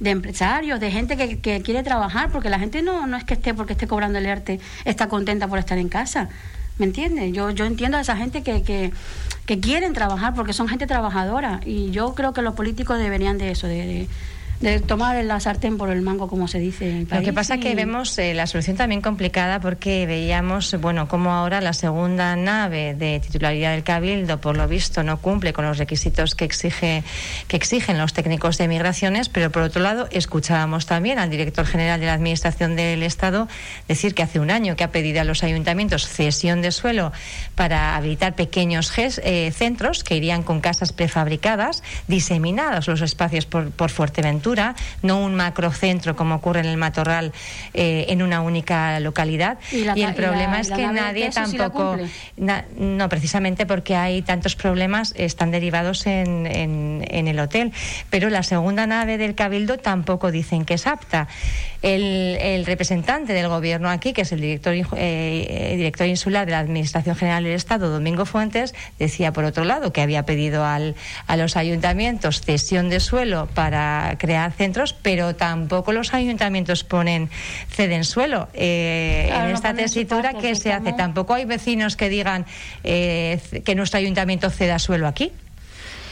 de 0.00 0.10
empresarios, 0.10 0.80
de 0.80 0.90
gente 0.90 1.16
que, 1.16 1.38
que 1.38 1.62
quiere 1.62 1.84
trabajar, 1.84 2.30
porque 2.32 2.50
la 2.50 2.58
gente 2.58 2.82
no, 2.82 3.06
no 3.06 3.16
es 3.16 3.22
que 3.22 3.34
esté 3.34 3.54
porque 3.54 3.74
esté 3.74 3.86
cobrando 3.86 4.18
el 4.18 4.26
ERTE, 4.26 4.58
está 4.84 5.06
contenta 5.08 5.46
por 5.46 5.60
estar 5.60 5.78
en 5.78 5.88
casa. 5.88 6.28
¿Me 6.78 6.86
entiendes? 6.86 7.32
Yo, 7.32 7.50
yo 7.50 7.66
entiendo 7.66 7.98
a 7.98 8.00
esa 8.00 8.16
gente 8.16 8.42
que, 8.42 8.62
que, 8.64 8.90
que 9.46 9.60
quieren 9.60 9.92
trabajar 9.92 10.34
porque 10.34 10.52
son 10.54 10.66
gente 10.66 10.88
trabajadora 10.88 11.60
y 11.64 11.92
yo 11.92 12.14
creo 12.16 12.32
que 12.32 12.42
los 12.42 12.54
políticos 12.54 12.98
deberían 12.98 13.38
de 13.38 13.52
eso, 13.52 13.68
de, 13.68 13.86
de 13.86 14.08
de 14.62 14.78
tomar 14.80 15.22
la 15.24 15.40
sartén 15.40 15.76
por 15.76 15.90
el 15.90 16.02
mango, 16.02 16.28
como 16.28 16.46
se 16.46 16.60
dice 16.60 16.88
en 16.88 16.96
el 16.98 17.06
país. 17.06 17.20
Lo 17.20 17.24
que 17.24 17.32
pasa 17.32 17.56
es 17.56 17.60
que 17.60 17.74
vemos 17.74 18.16
eh, 18.18 18.32
la 18.32 18.46
solución 18.46 18.76
también 18.76 19.00
complicada 19.00 19.60
porque 19.60 20.06
veíamos, 20.06 20.74
bueno, 20.80 21.08
como 21.08 21.32
ahora 21.32 21.60
la 21.60 21.72
segunda 21.72 22.36
nave 22.36 22.94
de 22.94 23.18
titularidad 23.20 23.72
del 23.72 23.82
Cabildo, 23.82 24.40
por 24.40 24.56
lo 24.56 24.68
visto, 24.68 25.02
no 25.02 25.18
cumple 25.18 25.52
con 25.52 25.66
los 25.66 25.78
requisitos 25.78 26.36
que, 26.36 26.44
exige, 26.44 27.02
que 27.48 27.56
exigen 27.56 27.98
los 27.98 28.12
técnicos 28.12 28.56
de 28.56 28.68
migraciones, 28.68 29.28
pero 29.28 29.50
por 29.50 29.62
otro 29.62 29.82
lado, 29.82 30.06
escuchábamos 30.12 30.86
también 30.86 31.18
al 31.18 31.28
director 31.28 31.66
general 31.66 31.98
de 31.98 32.06
la 32.06 32.14
Administración 32.14 32.76
del 32.76 33.02
Estado 33.02 33.48
decir 33.88 34.14
que 34.14 34.22
hace 34.22 34.38
un 34.38 34.52
año 34.52 34.76
que 34.76 34.84
ha 34.84 34.92
pedido 34.92 35.20
a 35.20 35.24
los 35.24 35.42
ayuntamientos 35.42 36.06
cesión 36.06 36.62
de 36.62 36.70
suelo 36.70 37.12
para 37.56 37.96
habilitar 37.96 38.36
pequeños 38.36 38.92
eh, 38.96 39.50
centros 39.52 40.04
que 40.04 40.16
irían 40.16 40.44
con 40.44 40.60
casas 40.60 40.92
prefabricadas, 40.92 41.82
diseminados 42.06 42.86
los 42.86 43.00
espacios 43.00 43.46
por, 43.46 43.72
por 43.72 43.90
Fuerteventura 43.90 44.51
no 45.02 45.20
un 45.20 45.34
macrocentro 45.34 46.16
como 46.16 46.36
ocurre 46.36 46.60
en 46.60 46.66
el 46.66 46.76
Matorral 46.76 47.32
eh, 47.74 48.06
en 48.08 48.22
una 48.22 48.40
única 48.40 48.98
localidad. 49.00 49.58
Y, 49.70 50.02
el 50.02 50.14
problema 50.14 50.60
es 50.60 50.70
que 50.70 50.86
nadie 50.86 51.30
tampoco, 51.30 51.96
no 52.36 53.08
precisamente 53.08 53.66
porque 53.66 53.96
hay 53.96 54.22
tantos 54.22 54.56
problemas 54.56 55.14
están 55.16 55.50
derivados 55.50 56.06
en, 56.06 56.46
en, 56.46 57.28
el 57.28 57.38
hotel, 57.38 57.72
pero 58.10 58.30
la 58.30 58.42
segunda 58.42 58.86
nave 58.86 59.18
del 59.18 59.34
Cabildo 59.34 59.78
tampoco 59.78 60.30
dicen 60.30 60.64
que 60.64 60.74
es 60.74 60.86
apta. 60.86 61.28
El, 61.82 62.64
representante 62.64 63.32
del 63.32 63.48
gobierno 63.48 63.90
aquí, 63.90 64.12
que 64.12 64.22
es 64.22 64.30
el 64.30 64.40
director, 64.40 64.74
eh, 64.96 65.74
director 65.76 66.06
insular 66.06 66.46
de 66.46 66.52
la 66.52 66.60
Administración 66.60 67.16
General 67.16 67.42
del 67.42 67.54
Estado, 67.54 67.90
Domingo 67.90 68.24
Fuentes, 68.24 68.74
decía 68.98 69.32
por 69.32 69.44
otro 69.44 69.64
lado 69.64 69.92
que 69.92 70.00
había 70.00 70.24
pedido 70.24 70.64
al, 70.64 70.94
a 71.26 71.36
los 71.36 71.56
ayuntamientos 71.56 72.40
cesión 72.40 72.88
de 72.88 73.00
suelo 73.00 73.48
para 73.54 74.16
crear 74.18 74.41
centros, 74.50 74.92
pero 74.92 75.34
tampoco 75.36 75.92
los 75.92 76.14
ayuntamientos 76.14 76.84
ponen 76.84 77.30
ceden 77.68 78.04
suelo. 78.04 78.48
Eh, 78.54 79.30
en 79.32 79.50
esta 79.50 79.74
tesitura, 79.74 80.34
¿qué 80.34 80.54
se 80.54 80.72
hace? 80.72 80.92
Tampoco 80.92 81.34
hay 81.34 81.44
vecinos 81.44 81.96
que 81.96 82.08
digan 82.08 82.46
eh, 82.84 83.40
que 83.64 83.74
nuestro 83.74 83.98
ayuntamiento 83.98 84.50
ceda 84.50 84.78
suelo 84.78 85.06
aquí. 85.06 85.32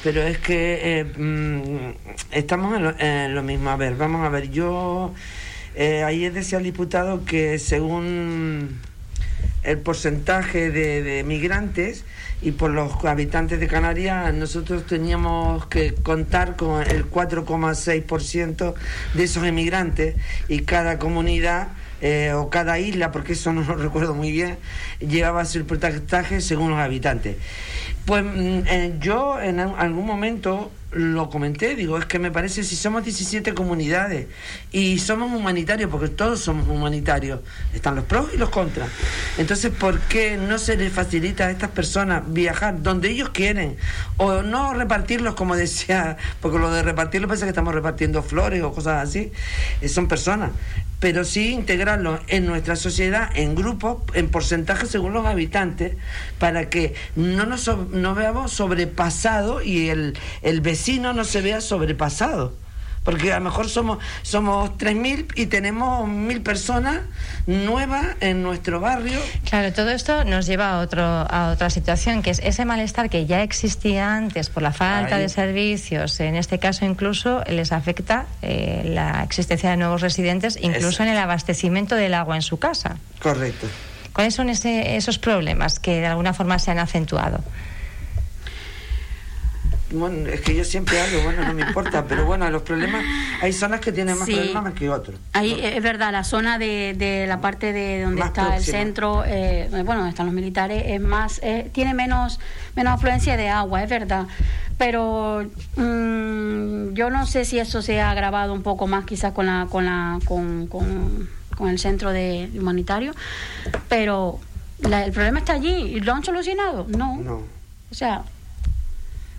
Pero 0.02 0.22
es 0.22 0.38
que 0.38 1.00
eh, 1.00 1.04
mm, 1.04 1.92
estamos 2.32 2.96
en 2.98 3.34
lo, 3.34 3.42
mismo. 3.42 3.70
A 3.70 3.76
ver, 3.76 3.96
vamos 3.96 4.26
a 4.26 4.30
ver. 4.30 4.50
Yo 4.50 5.12
ayer 5.76 6.32
decía 6.32 6.58
el 6.58 6.64
diputado 6.64 7.24
que 7.24 7.58
según 7.58 8.80
el 9.62 9.78
porcentaje 9.78 10.70
de 10.70 11.24
migrantes, 11.24 12.04
y 12.42 12.52
por 12.52 12.70
los 12.70 13.04
habitantes 13.04 13.60
de 13.60 13.68
Canarias 13.68 14.32
nosotros 14.32 14.86
teníamos 14.86 15.66
que 15.66 15.94
contar 15.94 16.56
con 16.56 16.82
el 16.82 17.10
4,6% 17.10 18.74
de 19.14 19.24
esos 19.24 19.44
emigrantes 19.44 20.16
y 20.48 20.60
cada 20.60 20.98
comunidad 20.98 21.68
eh, 22.00 22.32
o 22.32 22.48
cada 22.48 22.78
isla, 22.78 23.12
porque 23.12 23.34
eso 23.34 23.52
no 23.52 23.62
lo 23.62 23.76
recuerdo 23.82 24.14
muy 24.14 24.32
bien, 24.32 24.56
llevaba 25.00 25.44
su 25.44 25.64
porcentaje 25.66 26.40
según 26.40 26.70
los 26.70 26.78
habitantes. 26.78 27.36
Pues 28.06 28.24
mm, 28.24 28.66
eh, 28.66 28.94
yo 29.00 29.40
en 29.40 29.60
algún 29.60 30.06
momento 30.06 30.70
lo 30.92 31.30
comenté, 31.30 31.76
digo, 31.76 31.98
es 31.98 32.06
que 32.06 32.18
me 32.18 32.30
parece 32.30 32.64
si 32.64 32.74
somos 32.74 33.04
17 33.04 33.54
comunidades 33.54 34.26
y 34.72 34.98
somos 34.98 35.32
humanitarios, 35.32 35.90
porque 35.90 36.08
todos 36.08 36.40
somos 36.40 36.68
humanitarios, 36.68 37.40
están 37.72 37.94
los 37.94 38.04
pros 38.04 38.30
y 38.34 38.36
los 38.36 38.50
contras. 38.50 38.88
Entonces, 39.38 39.70
¿por 39.70 40.00
qué 40.00 40.36
no 40.36 40.58
se 40.58 40.76
les 40.76 40.92
facilita 40.92 41.46
a 41.46 41.50
estas 41.50 41.70
personas 41.70 42.22
viajar 42.26 42.82
donde 42.82 43.10
ellos 43.10 43.30
quieren? 43.30 43.76
O 44.16 44.42
no 44.42 44.74
repartirlos, 44.74 45.34
como 45.34 45.56
decía, 45.60 46.16
porque 46.40 46.58
lo 46.58 46.72
de 46.72 46.82
repartirlos 46.82 47.28
parece 47.28 47.44
que 47.44 47.50
estamos 47.50 47.74
repartiendo 47.74 48.22
flores 48.22 48.62
o 48.62 48.72
cosas 48.72 49.08
así, 49.08 49.32
eh, 49.80 49.88
son 49.88 50.08
personas 50.08 50.50
pero 51.00 51.24
sí 51.24 51.48
integrarlo 51.48 52.20
en 52.28 52.46
nuestra 52.46 52.76
sociedad 52.76 53.30
en 53.34 53.54
grupos, 53.54 54.02
en 54.12 54.28
porcentaje 54.28 54.86
según 54.86 55.14
los 55.14 55.26
habitantes, 55.26 55.96
para 56.38 56.68
que 56.68 56.94
no 57.16 57.46
nos 57.46 57.68
no 57.90 58.14
veamos 58.14 58.52
sobrepasados 58.52 59.64
y 59.64 59.88
el, 59.88 60.18
el 60.42 60.60
vecino 60.60 60.79
no 61.14 61.24
se 61.24 61.40
vea 61.40 61.60
sobrepasado 61.60 62.54
porque 63.04 63.32
a 63.32 63.38
lo 63.38 63.44
mejor 63.44 63.68
somos 63.68 63.98
somos 64.22 64.70
3.000 64.72 65.32
y 65.34 65.46
tenemos 65.46 66.08
1.000 66.08 66.42
personas 66.42 67.00
nuevas 67.46 68.06
en 68.20 68.42
nuestro 68.42 68.80
barrio. 68.80 69.18
Claro, 69.48 69.72
todo 69.72 69.90
esto 69.90 70.24
nos 70.24 70.46
lleva 70.46 70.72
a, 70.72 70.80
otro, 70.80 71.02
a 71.02 71.50
otra 71.52 71.70
situación, 71.70 72.22
que 72.22 72.30
es 72.30 72.40
ese 72.40 72.64
malestar 72.64 73.08
que 73.08 73.26
ya 73.26 73.42
existía 73.42 74.14
antes 74.14 74.50
por 74.50 74.62
la 74.62 74.72
falta 74.72 75.18
de 75.18 75.28
servicios, 75.28 76.20
en 76.20 76.36
este 76.36 76.58
caso 76.58 76.84
incluso 76.84 77.42
les 77.48 77.72
afecta 77.72 78.26
eh, 78.42 78.82
la 78.84 79.22
existencia 79.22 79.70
de 79.70 79.76
nuevos 79.76 80.02
residentes, 80.02 80.58
incluso 80.60 81.02
en 81.02 81.08
el 81.08 81.18
abastecimiento 81.18 81.94
del 81.94 82.14
agua 82.14 82.36
en 82.36 82.42
su 82.42 82.58
casa. 82.58 82.96
Correcto. 83.22 83.66
¿Cuáles 84.12 84.34
son 84.34 84.50
ese, 84.50 84.96
esos 84.96 85.18
problemas 85.18 85.78
que 85.78 86.00
de 86.00 86.06
alguna 86.06 86.34
forma 86.34 86.58
se 86.58 86.70
han 86.70 86.78
acentuado? 86.78 87.42
Bueno, 89.92 90.28
es 90.28 90.40
que 90.40 90.54
yo 90.54 90.64
siempre 90.64 91.00
hablo, 91.00 91.22
bueno, 91.22 91.44
no 91.44 91.52
me 91.52 91.62
importa, 91.62 92.04
pero 92.08 92.24
bueno, 92.24 92.48
los 92.50 92.62
problemas, 92.62 93.04
hay 93.40 93.52
zonas 93.52 93.80
que 93.80 93.92
tienen 93.92 94.18
más 94.18 94.28
problemas 94.28 94.74
que 94.74 94.88
otros. 94.88 95.18
Ahí 95.32 95.58
es 95.62 95.82
verdad, 95.82 96.12
la 96.12 96.24
zona 96.24 96.58
de, 96.58 96.94
de 96.96 97.26
la 97.26 97.40
parte 97.40 97.72
de 97.72 98.02
donde 98.02 98.22
está 98.22 98.56
el 98.56 98.62
centro, 98.62 99.24
eh, 99.26 99.68
bueno, 99.70 99.96
donde 99.96 100.10
están 100.10 100.26
los 100.26 100.34
militares, 100.34 100.84
es 100.86 101.00
más, 101.00 101.40
eh, 101.42 101.70
tiene 101.72 101.94
menos, 101.94 102.40
menos 102.76 102.94
afluencia 102.94 103.36
de 103.36 103.48
agua, 103.48 103.82
es 103.82 103.90
verdad. 103.90 104.26
Pero 104.78 105.44
mm, 105.76 106.94
yo 106.94 107.10
no 107.10 107.26
sé 107.26 107.44
si 107.44 107.58
eso 107.58 107.82
se 107.82 108.00
ha 108.00 108.10
agravado 108.10 108.54
un 108.54 108.62
poco 108.62 108.86
más 108.86 109.04
quizás 109.04 109.32
con 109.32 109.46
la, 109.46 109.66
con 109.70 109.84
la, 109.84 110.18
con, 110.24 110.66
con, 110.68 111.28
el 111.68 111.78
centro 111.78 112.10
de 112.10 112.48
humanitario, 112.58 113.12
pero 113.90 114.38
el 114.82 115.12
problema 115.12 115.40
está 115.40 115.52
allí. 115.52 116.00
¿Lo 116.00 116.14
han 116.14 116.24
solucionado? 116.24 116.86
No. 116.88 117.18
No. 117.18 117.42
O 117.90 117.94
sea, 117.94 118.22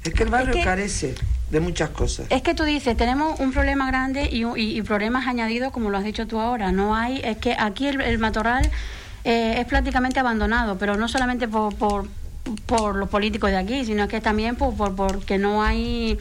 es 0.04 0.14
que 0.14 0.24
el 0.24 0.30
barrio 0.30 0.56
carece 0.64 1.16
de 1.50 1.60
muchas 1.60 1.90
cosas. 1.90 2.26
Es 2.30 2.42
que 2.42 2.56
tú 2.56 2.64
dices, 2.64 2.96
tenemos 2.98 3.40
un 3.40 3.52
problema 3.52 3.88
grande 3.88 4.30
y, 4.32 4.82
problemas 4.82 5.28
añadidos, 5.28 5.72
como 5.72 5.90
lo 5.90 5.98
has 5.98 6.04
dicho 6.04 6.26
tú 6.28 6.40
ahora. 6.40 6.72
No 6.72 6.96
hay, 6.96 7.22
es 7.24 7.38
que 7.38 7.56
aquí 7.58 7.88
el, 7.88 8.18
matorral 8.18 8.70
eh, 9.24 9.56
es 9.60 9.66
prácticamente 9.66 10.20
abandonado, 10.20 10.78
pero 10.78 10.96
no 10.96 11.08
solamente 11.08 11.48
por, 11.48 11.76
por, 11.76 12.96
los 12.96 13.10
políticos 13.10 13.52
de 13.52 13.58
aquí, 13.58 13.86
sino 13.86 14.08
que 14.08 14.22
también 14.22 14.56
por, 14.56 14.76
por 14.76 14.96
porque 14.96 15.38
no 15.38 15.62
hay 15.62 16.18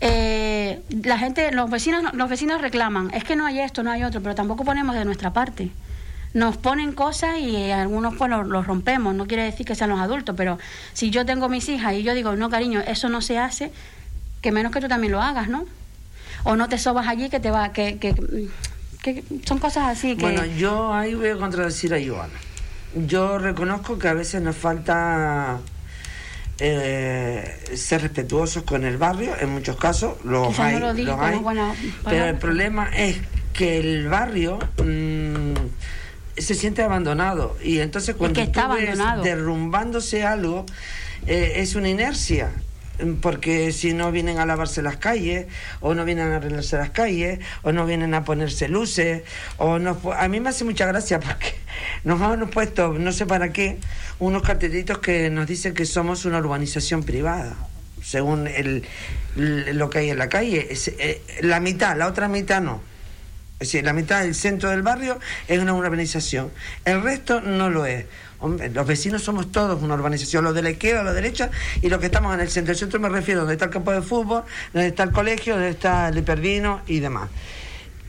eh, 0.00 0.80
la 1.04 1.18
gente, 1.18 1.52
los 1.52 1.70
vecinos, 1.70 2.12
los 2.14 2.28
vecinos 2.28 2.60
reclaman, 2.60 3.10
es 3.12 3.22
que 3.22 3.36
no 3.36 3.46
hay 3.46 3.60
esto, 3.60 3.82
no 3.82 3.90
hay 3.90 4.02
otro, 4.02 4.22
pero 4.22 4.34
tampoco 4.34 4.64
ponemos 4.64 4.96
de 4.96 5.04
nuestra 5.04 5.32
parte 5.32 5.70
nos 6.32 6.56
ponen 6.56 6.92
cosas 6.92 7.38
y 7.38 7.70
algunos 7.70 8.14
pues 8.16 8.30
los, 8.30 8.66
rompemos. 8.66 9.14
No 9.14 9.26
quiere 9.26 9.44
decir 9.44 9.66
que 9.66 9.74
sean 9.74 9.90
los 9.90 10.00
adultos, 10.00 10.34
pero 10.36 10.58
si 10.92 11.10
yo 11.10 11.26
tengo 11.26 11.48
mis 11.48 11.68
hijas 11.68 11.94
y 11.94 12.02
yo 12.02 12.14
digo, 12.14 12.36
no, 12.36 12.50
cariño, 12.50 12.80
eso 12.80 13.08
no 13.08 13.20
se 13.20 13.38
hace, 13.38 13.72
que 14.40 14.52
menos 14.52 14.72
que 14.72 14.80
tú 14.80 14.88
también 14.88 15.12
lo 15.12 15.20
hagas, 15.20 15.48
¿no? 15.48 15.66
O 16.44 16.56
no 16.56 16.68
te 16.68 16.78
sobas 16.78 17.06
allí 17.08 17.28
que 17.28 17.40
te 17.40 17.50
va, 17.50 17.72
que, 17.72 17.98
que, 17.98 18.14
son 19.44 19.58
cosas 19.58 19.88
así 19.88 20.16
que... 20.16 20.22
Bueno, 20.22 20.44
yo 20.44 20.92
ahí 20.94 21.14
voy 21.14 21.28
a 21.28 21.36
contradecir 21.36 21.94
a 21.94 21.98
Joana. 22.04 22.32
Yo 22.94 23.38
reconozco 23.38 23.98
que 23.98 24.08
a 24.08 24.14
veces 24.14 24.42
nos 24.42 24.56
falta 24.56 25.58
eh, 26.58 27.58
ser 27.74 28.02
respetuosos 28.02 28.62
con 28.64 28.84
el 28.84 28.98
barrio, 28.98 29.34
en 29.40 29.50
muchos 29.50 29.76
casos 29.76 30.16
los 30.24 30.58
hay, 30.58 30.80
pero 32.04 32.24
el 32.24 32.36
problema 32.36 32.88
es 32.94 33.18
que 33.52 33.78
el 33.78 34.08
barrio... 34.08 34.58
Mm, 34.82 35.49
se 36.36 36.54
siente 36.54 36.82
abandonado. 36.82 37.56
Y 37.62 37.80
entonces 37.80 38.14
cuando 38.16 38.40
está 38.40 38.68
derrumbándose 39.22 40.24
algo, 40.24 40.66
eh, 41.26 41.54
es 41.56 41.74
una 41.74 41.88
inercia 41.88 42.50
porque 43.20 43.72
si 43.72 43.94
no 43.94 44.12
vienen 44.12 44.38
a 44.38 44.46
lavarse 44.46 44.82
las 44.82 44.96
calles, 44.96 45.46
o 45.80 45.94
no 45.94 46.04
vienen 46.04 46.32
a 46.32 46.36
arreglarse 46.36 46.76
las 46.76 46.90
calles, 46.90 47.40
o 47.62 47.72
no 47.72 47.86
vienen 47.86 48.14
a 48.14 48.24
ponerse 48.24 48.68
luces, 48.68 49.22
o 49.56 49.78
no, 49.78 49.98
a 50.16 50.28
mí 50.28 50.40
me 50.40 50.50
hace 50.50 50.64
mucha 50.64 50.86
gracia 50.86 51.20
porque 51.20 51.54
nos 52.04 52.20
han 52.20 52.48
puesto, 52.50 52.92
no 52.94 53.12
sé 53.12 53.26
para 53.26 53.52
qué, 53.52 53.78
unos 54.18 54.42
cartelitos 54.42 54.98
que 54.98 55.30
nos 55.30 55.46
dicen 55.46 55.74
que 55.74 55.86
somos 55.86 56.24
una 56.24 56.38
urbanización 56.38 57.02
privada, 57.02 57.56
según 58.02 58.46
el, 58.46 58.84
lo 59.36 59.90
que 59.90 59.98
hay 59.98 60.10
en 60.10 60.18
la 60.18 60.28
calle. 60.28 60.68
Eh, 60.70 61.22
la 61.42 61.60
mitad, 61.60 61.96
la 61.96 62.06
otra 62.06 62.28
mitad 62.28 62.60
no. 62.60 62.89
Es 63.60 63.68
decir, 63.68 63.84
la 63.84 63.92
mitad 63.92 64.22
del 64.22 64.34
centro 64.34 64.70
del 64.70 64.80
barrio 64.80 65.18
es 65.46 65.58
una 65.58 65.74
urbanización. 65.74 66.50
El 66.86 67.02
resto 67.02 67.42
no 67.42 67.68
lo 67.68 67.84
es. 67.84 68.06
los 68.72 68.86
vecinos 68.86 69.22
somos 69.22 69.52
todos 69.52 69.82
una 69.82 69.96
urbanización, 69.96 70.44
los 70.44 70.54
de 70.54 70.62
la 70.62 70.70
izquierda, 70.70 71.02
los 71.02 71.14
de 71.14 71.20
la 71.20 71.26
derecha 71.26 71.50
y 71.82 71.90
los 71.90 72.00
que 72.00 72.06
estamos 72.06 72.32
en 72.32 72.40
el 72.40 72.48
centro. 72.48 72.72
El 72.72 72.78
centro 72.78 72.98
me 72.98 73.10
refiero 73.10 73.40
donde 73.40 73.52
está 73.52 73.66
el 73.66 73.70
campo 73.70 73.92
de 73.92 74.00
fútbol, 74.00 74.44
donde 74.72 74.88
está 74.88 75.02
el 75.02 75.10
colegio, 75.12 75.56
donde 75.56 75.68
está 75.68 76.08
el 76.08 76.16
hiperdino 76.16 76.80
y 76.86 77.00
demás. 77.00 77.28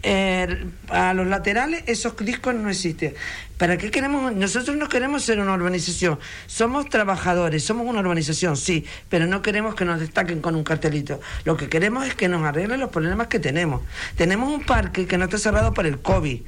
Eh, 0.03 0.65
a 0.89 1.13
los 1.13 1.27
laterales 1.27 1.83
esos 1.87 2.15
discos 2.17 2.55
no 2.55 2.69
existen. 2.69 3.13
¿Para 3.57 3.77
qué 3.77 3.91
queremos? 3.91 4.33
Nosotros 4.33 4.75
no 4.75 4.89
queremos 4.89 5.23
ser 5.23 5.39
una 5.39 5.53
urbanización. 5.53 6.17
Somos 6.47 6.89
trabajadores, 6.89 7.63
somos 7.63 7.87
una 7.87 7.99
urbanización, 7.99 8.57
sí, 8.57 8.85
pero 9.09 9.27
no 9.27 9.41
queremos 9.43 9.75
que 9.75 9.85
nos 9.85 9.99
destaquen 9.99 10.41
con 10.41 10.55
un 10.55 10.63
cartelito. 10.63 11.19
Lo 11.45 11.57
que 11.57 11.69
queremos 11.69 12.07
es 12.07 12.15
que 12.15 12.27
nos 12.27 12.43
arreglen 12.43 12.79
los 12.79 12.89
problemas 12.89 13.27
que 13.27 13.39
tenemos. 13.39 13.81
Tenemos 14.15 14.51
un 14.51 14.63
parque 14.63 15.05
que 15.05 15.17
no 15.17 15.25
está 15.25 15.37
cerrado 15.37 15.73
por 15.73 15.85
el 15.85 15.99
COVID. 15.99 16.41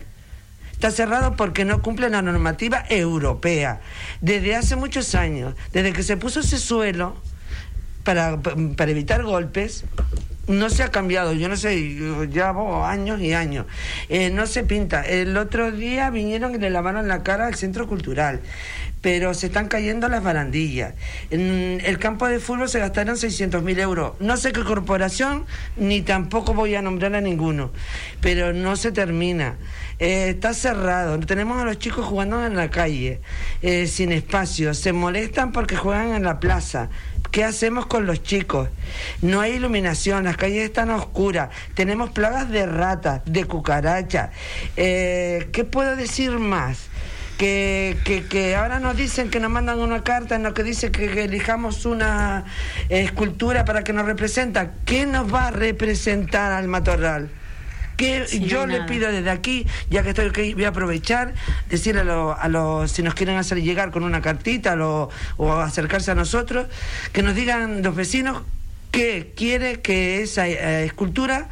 Está 0.71 0.89
cerrado 0.89 1.35
porque 1.35 1.65
no 1.65 1.81
cumple 1.81 2.09
la 2.09 2.21
normativa 2.21 2.83
europea. 2.89 3.79
Desde 4.21 4.55
hace 4.55 4.75
muchos 4.75 5.13
años, 5.13 5.53
desde 5.71 5.93
que 5.93 6.03
se 6.03 6.17
puso 6.17 6.39
ese 6.39 6.57
suelo 6.57 7.15
para, 8.03 8.41
para 8.41 8.91
evitar 8.91 9.23
golpes, 9.23 9.85
no 10.47 10.69
se 10.69 10.84
ha 10.84 10.91
cambiado, 10.91 11.34
yo 11.34 11.47
no 11.47 11.56
sé, 11.56 11.79
llevo 12.29 12.86
años 12.86 13.21
y 13.21 13.34
años. 13.34 13.65
Eh, 14.10 14.29
no 14.29 14.45
se 14.45 14.63
pinta. 14.63 15.01
El 15.01 15.38
otro 15.38 15.71
día 15.71 16.10
vinieron 16.10 16.56
y 16.56 16.58
le 16.58 16.69
lavaron 16.69 17.08
la 17.08 17.23
cara 17.23 17.47
al 17.47 17.56
centro 17.56 17.88
cultural, 17.88 18.41
pero 19.01 19.34
se 19.34 19.47
están 19.47 19.67
cayendo 19.67 20.10
las 20.10 20.21
barandillas. 20.21 20.95
En 21.29 21.82
el 21.86 21.97
campo 21.97 22.27
de 22.27 22.39
fútbol 22.39 22.67
se 22.67 22.79
gastaron 22.79 23.15
600 23.15 23.63
mil 23.63 23.79
euros. 23.79 24.13
No 24.19 24.36
sé 24.36 24.51
qué 24.51 24.63
corporación, 24.63 25.45
ni 25.77 26.01
tampoco 26.01 26.53
voy 26.53 26.75
a 26.75 26.82
nombrar 26.82 27.15
a 27.15 27.21
ninguno, 27.21 27.71
pero 28.19 28.51
no 28.51 28.75
se 28.75 28.91
termina. 28.91 29.56
Eh, 29.99 30.29
está 30.29 30.53
cerrado, 30.53 31.17
tenemos 31.19 31.62
a 31.62 31.65
los 31.65 31.79
chicos 31.79 32.06
jugando 32.06 32.45
en 32.45 32.58
la 32.58 32.69
calle, 32.69 33.21
eh, 33.62 33.88
sin 33.88 34.12
espacio, 34.12 34.73
se 34.73 34.91
molestan 34.91 35.53
porque 35.53 35.77
juegan 35.77 36.13
en 36.13 36.23
la 36.23 36.41
plaza. 36.41 36.89
¿Qué 37.34 37.43
hacemos 37.43 37.88
con 37.88 38.06
los 38.06 38.22
chicos? 38.22 38.69
No 39.24 39.41
hay 39.41 39.54
iluminación, 39.54 40.26
las 40.26 40.38
calles 40.38 40.65
están 40.65 40.91
oscuras, 40.91 41.50
tenemos 41.74 42.12
plagas 42.12 42.48
de 42.52 42.67
ratas, 42.67 43.24
de 43.26 43.46
cucarachas. 43.46 44.30
Eh, 44.78 45.50
¿Qué 45.52 45.63
puedo 45.63 45.96
decir 45.96 46.38
más? 46.38 46.89
Que, 47.39 47.98
que, 48.30 48.56
ahora 48.56 48.80
nos 48.80 48.96
dicen 48.96 49.32
que 49.32 49.39
nos 49.39 49.50
mandan 49.50 49.80
una 49.80 50.04
carta 50.04 50.36
en 50.36 50.43
la 50.43 50.54
que 50.54 50.62
dice 50.62 50.91
que, 50.91 51.24
elijamos 51.24 51.88
una 51.88 52.46
escultura 52.89 53.65
para 53.65 53.84
que 53.84 53.93
nos 53.93 54.06
representa. 54.06 54.74
¿Qué 54.86 55.08
nos 55.08 55.34
va 55.34 55.48
a 55.48 55.52
representar 55.52 56.52
al 56.52 56.67
matorral? 56.67 57.32
Que 57.97 58.25
yo 58.47 58.65
le 58.65 58.84
pido 58.84 59.12
desde 59.12 59.29
aquí, 59.29 59.65
ya 59.89 60.03
que 60.03 60.10
estoy 60.10 60.27
aquí, 60.27 60.53
voy 60.53 60.65
a 60.65 60.69
aprovechar, 60.69 61.34
decirle 61.69 62.01
a 62.01 62.47
los, 62.49 62.91
si 62.91 63.03
nos 63.03 63.13
quieren 63.13 63.38
hacer 63.38 63.62
llegar 63.62 63.91
con 63.91 64.03
una 64.03 64.21
cartita 64.21 64.75
o 65.38 65.53
acercarse 65.53 66.12
a 66.12 66.15
nosotros, 66.15 66.67
que 67.12 67.23
nos 67.23 67.36
digan 67.36 67.82
los 67.84 67.95
vecinos 67.95 68.43
qué 68.93 69.34
quiere 69.36 69.82
que 69.82 70.21
esa 70.21 70.47
eh, 70.47 70.86
escultura 70.86 71.49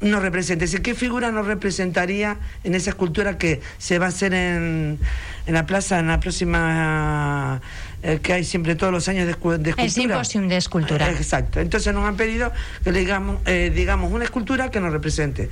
nos 0.00 0.22
represente, 0.22 0.64
es 0.64 0.80
qué 0.80 0.94
figura 0.94 1.30
nos 1.30 1.46
representaría 1.46 2.38
en 2.64 2.74
esa 2.74 2.90
escultura 2.90 3.36
que 3.36 3.60
se 3.78 3.98
va 3.98 4.06
a 4.06 4.08
hacer 4.08 4.32
en, 4.32 4.98
en 5.46 5.54
la 5.54 5.66
plaza 5.66 5.98
en 5.98 6.08
la 6.08 6.20
próxima 6.20 7.60
eh, 8.02 8.20
que 8.22 8.32
hay 8.32 8.44
siempre 8.44 8.74
todos 8.76 8.92
los 8.92 9.08
años 9.08 9.26
de, 9.26 9.32
escultura. 9.32 9.74
El 9.82 9.90
simposium 9.90 10.48
de 10.48 10.56
escultura. 10.56 11.10
exacto. 11.10 11.60
Entonces 11.60 11.92
nos 11.92 12.04
han 12.04 12.16
pedido 12.16 12.52
que 12.84 12.92
le 12.92 13.00
digamos, 13.00 13.38
eh, 13.46 13.72
digamos 13.74 14.12
una 14.12 14.24
escultura 14.24 14.70
que 14.70 14.80
nos 14.80 14.92
represente. 14.92 15.50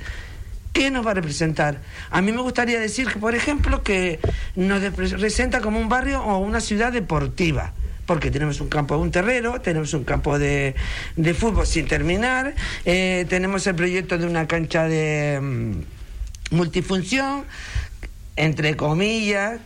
¿Qué 0.71 0.91
nos 0.91 1.05
va 1.05 1.11
a 1.11 1.13
representar? 1.15 1.81
A 2.11 2.21
mí 2.21 2.31
me 2.31 2.41
gustaría 2.41 2.79
decir 2.79 3.07
que, 3.07 3.17
por 3.17 3.33
ejemplo, 3.33 3.81
que 3.81 4.19
nos 4.55 4.81
representa 4.81 5.59
como 5.59 5.79
un 5.79 5.89
barrio 5.89 6.21
o 6.23 6.37
una 6.37 6.61
ciudad 6.61 6.91
deportiva 6.91 7.73
porque 8.07 8.31
tenemos 8.31 8.61
un 8.61 8.69
campo, 8.69 8.97
un 8.97 9.11
terrero, 9.11 9.59
tenemos 9.61 9.93
un 9.93 10.05
campo 10.05 10.39
de, 10.39 10.75
de 11.17 11.33
fútbol 11.33 11.67
sin 11.67 11.87
terminar, 11.87 12.55
eh, 12.85 13.25
tenemos 13.27 13.67
el 13.67 13.75
proyecto 13.75 14.17
de 14.17 14.25
una 14.25 14.47
cancha 14.47 14.87
de 14.87 15.39
mm, 15.41 16.55
multifunción, 16.55 17.43
entre 18.37 18.77
comillas, 18.77 19.59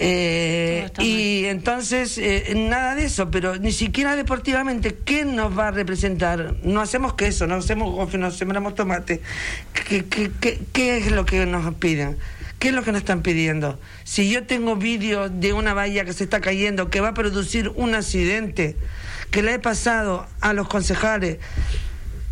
eh, 0.00 0.90
y 1.00 1.46
entonces, 1.46 2.18
eh, 2.18 2.52
nada 2.54 2.94
de 2.94 3.06
eso, 3.06 3.30
pero 3.30 3.56
ni 3.56 3.72
siquiera 3.72 4.14
deportivamente, 4.14 4.94
¿qué 5.04 5.24
nos 5.24 5.58
va 5.58 5.68
a 5.68 5.70
representar? 5.72 6.54
No 6.62 6.80
hacemos 6.80 7.14
queso, 7.14 7.46
no 7.46 7.56
hacemos 7.56 7.92
gofe, 7.92 8.16
no 8.16 8.30
sembramos 8.30 8.76
tomate. 8.76 9.20
¿Qué, 9.72 10.04
qué, 10.04 10.30
qué, 10.40 10.60
qué 10.72 10.98
es 10.98 11.10
lo 11.10 11.24
que 11.24 11.44
nos 11.46 11.74
piden? 11.74 12.16
¿Qué 12.60 12.68
es 12.68 12.74
lo 12.74 12.82
que 12.82 12.92
nos 12.92 13.00
están 13.00 13.22
pidiendo? 13.22 13.78
Si 14.04 14.30
yo 14.30 14.44
tengo 14.44 14.76
vídeos 14.76 15.30
de 15.34 15.52
una 15.52 15.74
valla 15.74 16.04
que 16.04 16.12
se 16.12 16.24
está 16.24 16.40
cayendo, 16.40 16.90
que 16.90 17.00
va 17.00 17.08
a 17.08 17.14
producir 17.14 17.68
un 17.74 17.94
accidente, 17.94 18.76
que 19.30 19.42
le 19.42 19.54
he 19.54 19.58
pasado 19.58 20.26
a 20.40 20.52
los 20.52 20.68
concejales 20.68 21.38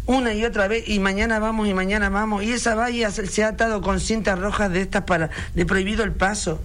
una 0.06 0.34
y 0.34 0.44
otra 0.44 0.68
vez, 0.68 0.88
y 0.88 1.00
mañana 1.00 1.40
vamos 1.40 1.66
y 1.66 1.74
mañana 1.74 2.10
vamos, 2.10 2.44
y 2.44 2.52
esa 2.52 2.76
valla 2.76 3.10
se, 3.10 3.42
ha 3.42 3.48
atado 3.48 3.82
con 3.82 3.98
cintas 3.98 4.38
rojas 4.38 4.70
de 4.72 4.80
estas 4.80 5.02
para 5.02 5.30
de 5.54 5.66
prohibido 5.66 6.04
el 6.04 6.12
paso 6.12 6.60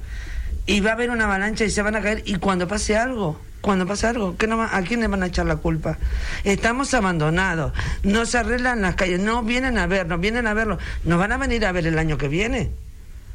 y 0.66 0.80
va 0.80 0.92
a 0.92 0.94
haber 0.94 1.10
una 1.10 1.26
avalancha 1.26 1.66
y 1.66 1.70
se 1.70 1.82
van 1.82 1.96
a 1.96 2.02
caer 2.02 2.24
y 2.26 2.36
cuando 2.36 2.68
pase 2.68 2.96
algo, 2.96 3.40
cuando 3.62 3.86
pase 3.86 4.08
algo, 4.08 4.38
¿qué 4.38 4.48
no, 4.48 4.62
¿a 4.62 4.82
quién 4.82 5.02
le 5.02 5.08
van 5.08 5.24
a 5.24 5.28
echar 5.28 5.46
la 5.46 5.58
culpa? 5.58 5.98
Estamos 6.44 6.94
abandonados, 6.94 7.74
no 8.04 8.26
se 8.26 8.38
arreglan 8.38 8.82
las 8.82 8.96
calles, 8.96 9.20
no 9.20 9.44
vienen 9.44 9.78
a 9.78 9.88
vernos, 9.88 10.20
vienen 10.20 10.48
a 10.48 10.54
verlo, 10.54 10.78
nos 11.04 11.20
van 11.20 11.32
a 11.32 11.38
venir 11.38 11.66
a 11.66 11.72
ver 11.72 11.88
el 11.88 11.98
año 11.98 12.18
que 12.18 12.28
viene. 12.28 12.72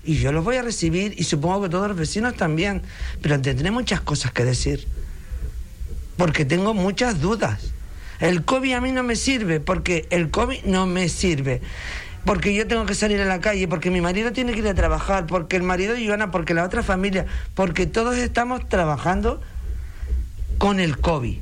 Y 0.05 0.17
yo 0.17 0.31
los 0.31 0.45
voy 0.45 0.57
a 0.57 0.62
recibir 0.62 1.15
y 1.17 1.25
supongo 1.25 1.62
que 1.62 1.69
todos 1.69 1.89
los 1.89 1.97
vecinos 1.97 2.35
también, 2.35 2.83
pero 3.23 3.41
tendré 3.41 3.71
muchas 3.71 4.01
cosas 4.01 4.33
que 4.33 4.45
decir, 4.45 4.87
porque 6.17 6.45
tengo 6.45 6.75
muchas 6.75 7.21
dudas. 7.21 7.73
El 8.21 8.45
COVID 8.45 8.73
a 8.73 8.81
mí 8.81 8.93
no 8.93 9.03
me 9.03 9.17
sirve, 9.17 9.61
porque 9.61 10.07
el 10.11 10.31
COVID 10.31 10.65
no 10.65 10.87
me 10.87 11.09
sirve 11.09 11.61
porque 12.27 12.53
yo 12.53 12.67
tengo 12.67 12.85
que 12.85 12.95
salir 12.95 13.21
a 13.21 13.25
la 13.25 13.41
calle, 13.41 13.69
porque 13.69 13.91
mi 13.91 14.01
marido 14.01 14.33
tiene 14.33 14.53
que 14.53 14.59
ir 14.59 14.69
a 14.69 14.75
trabajar, 14.75 15.27
porque 15.27 15.57
el 15.57 15.62
marido 15.62 15.95
de 15.95 16.01
Ivana, 16.01 16.31
porque 16.31 16.53
la 16.53 16.65
otra 16.65 16.83
familia, 16.83 17.25
porque 17.55 17.87
todos 17.87 18.17
estamos 18.17 18.69
trabajando 18.69 19.41
con 20.59 20.81
el 20.81 20.99
COVID. 20.99 21.39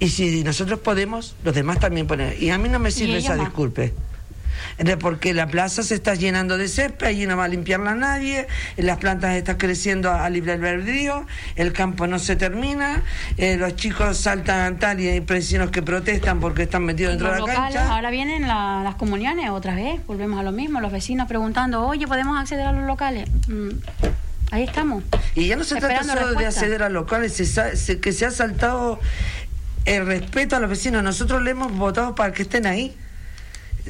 Y 0.00 0.08
si 0.08 0.42
nosotros 0.42 0.80
podemos, 0.80 1.36
los 1.44 1.54
demás 1.54 1.78
también 1.78 2.06
ponen. 2.06 2.34
Y 2.40 2.50
a 2.50 2.58
mí 2.58 2.68
no 2.68 2.78
me 2.78 2.90
sirve 2.90 3.18
esa 3.18 3.36
disculpe 3.36 3.92
porque 5.00 5.34
la 5.34 5.46
plaza 5.46 5.82
se 5.82 5.94
está 5.94 6.14
llenando 6.14 6.58
de 6.58 6.68
césped, 6.68 7.06
allí 7.06 7.26
no 7.26 7.36
va 7.36 7.44
a 7.44 7.48
limpiarla 7.48 7.94
nadie, 7.94 8.46
las 8.76 8.98
plantas 8.98 9.34
están 9.34 9.56
creciendo 9.56 10.12
a 10.12 10.28
libre 10.30 10.52
albedrío, 10.52 11.26
el 11.56 11.72
campo 11.72 12.06
no 12.06 12.18
se 12.18 12.36
termina, 12.36 13.02
eh, 13.36 13.56
los 13.56 13.76
chicos 13.76 14.18
saltan 14.18 14.78
tal 14.78 15.00
y 15.00 15.08
hay 15.08 15.20
vecinos 15.20 15.70
que 15.70 15.82
protestan 15.82 16.40
porque 16.40 16.62
están 16.62 16.84
metidos 16.84 17.12
dentro 17.12 17.32
de 17.32 17.40
la 17.40 17.54
cancha. 17.54 17.94
Ahora 17.94 18.10
vienen 18.10 18.46
las 18.46 18.94
comuniones 18.96 19.50
otra 19.50 19.74
vez, 19.74 20.04
volvemos 20.06 20.40
a 20.40 20.42
lo 20.42 20.52
mismo, 20.52 20.80
los 20.80 20.92
vecinos 20.92 21.28
preguntando, 21.28 21.86
oye, 21.86 22.06
¿podemos 22.06 22.38
acceder 22.38 22.66
a 22.66 22.72
los 22.72 22.84
locales? 22.84 23.28
Mm, 23.48 23.70
ahí 24.50 24.64
estamos. 24.64 25.04
Y 25.34 25.48
ya 25.48 25.56
no 25.56 25.64
se 25.64 25.76
trata 25.76 26.04
solo 26.04 26.34
de 26.34 26.46
acceder 26.46 26.82
a 26.82 26.88
locales, 26.88 27.36
que 28.00 28.12
se 28.12 28.26
ha 28.26 28.30
saltado 28.30 29.00
el 29.84 30.06
respeto 30.06 30.56
a 30.56 30.60
los 30.60 30.70
vecinos. 30.70 31.02
Nosotros 31.02 31.42
le 31.42 31.50
hemos 31.50 31.72
votado 31.72 32.14
para 32.14 32.32
que 32.32 32.42
estén 32.42 32.66
ahí 32.66 32.96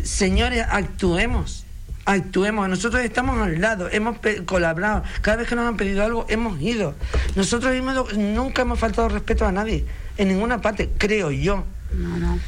señores, 0.03 0.65
actuemos. 0.69 1.65
Actuemos, 2.07 2.69
nosotros 2.69 3.03
estamos 3.03 3.41
al 3.41 3.63
lado, 3.63 3.89
hemos 3.91 4.19
colaborado, 4.45 5.05
cada 5.23 5.39
vez 5.39 5.49
que 5.49 5.55
nos 5.55 5.67
han 5.67 5.79
pedido 5.79 6.05
algo 6.05 6.27
hemos 6.29 6.61
ido. 6.61 6.95
Nosotros 7.35 7.75
nunca 8.19 8.63
hemos 8.63 8.79
faltado 8.79 9.09
respeto 9.09 9.47
a 9.47 9.53
nadie, 9.53 9.87
en 10.19 10.29
ninguna 10.29 10.61
parte, 10.61 10.91
creo 10.99 11.31
yo. 11.31 11.65
No, 11.97 12.19
no. 12.19 12.39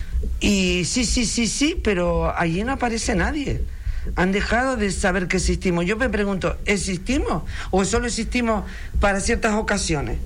Y 0.41 0.85
sí, 0.85 1.07
sí, 1.07 1.25
sí, 1.25 1.47
sí, 1.47 1.81
pero 1.83 2.37
allí 2.37 2.65
no 2.65 2.73
aparece 2.73 3.15
nadie. 3.15 3.63
Han 4.14 4.33
dejado 4.33 4.77
de 4.77 4.90
saber 4.90 5.29
que 5.29 5.38
existimos. 5.38 5.85
Yo 5.85 5.97
me 5.97 6.09
pregunto, 6.09 6.57
¿existimos 6.64 7.42
o 7.71 7.85
solo 7.85 8.07
existimos 8.07 8.64
para 9.01 9.21
ciertas 9.21 9.55
ocasiones? 9.55 10.19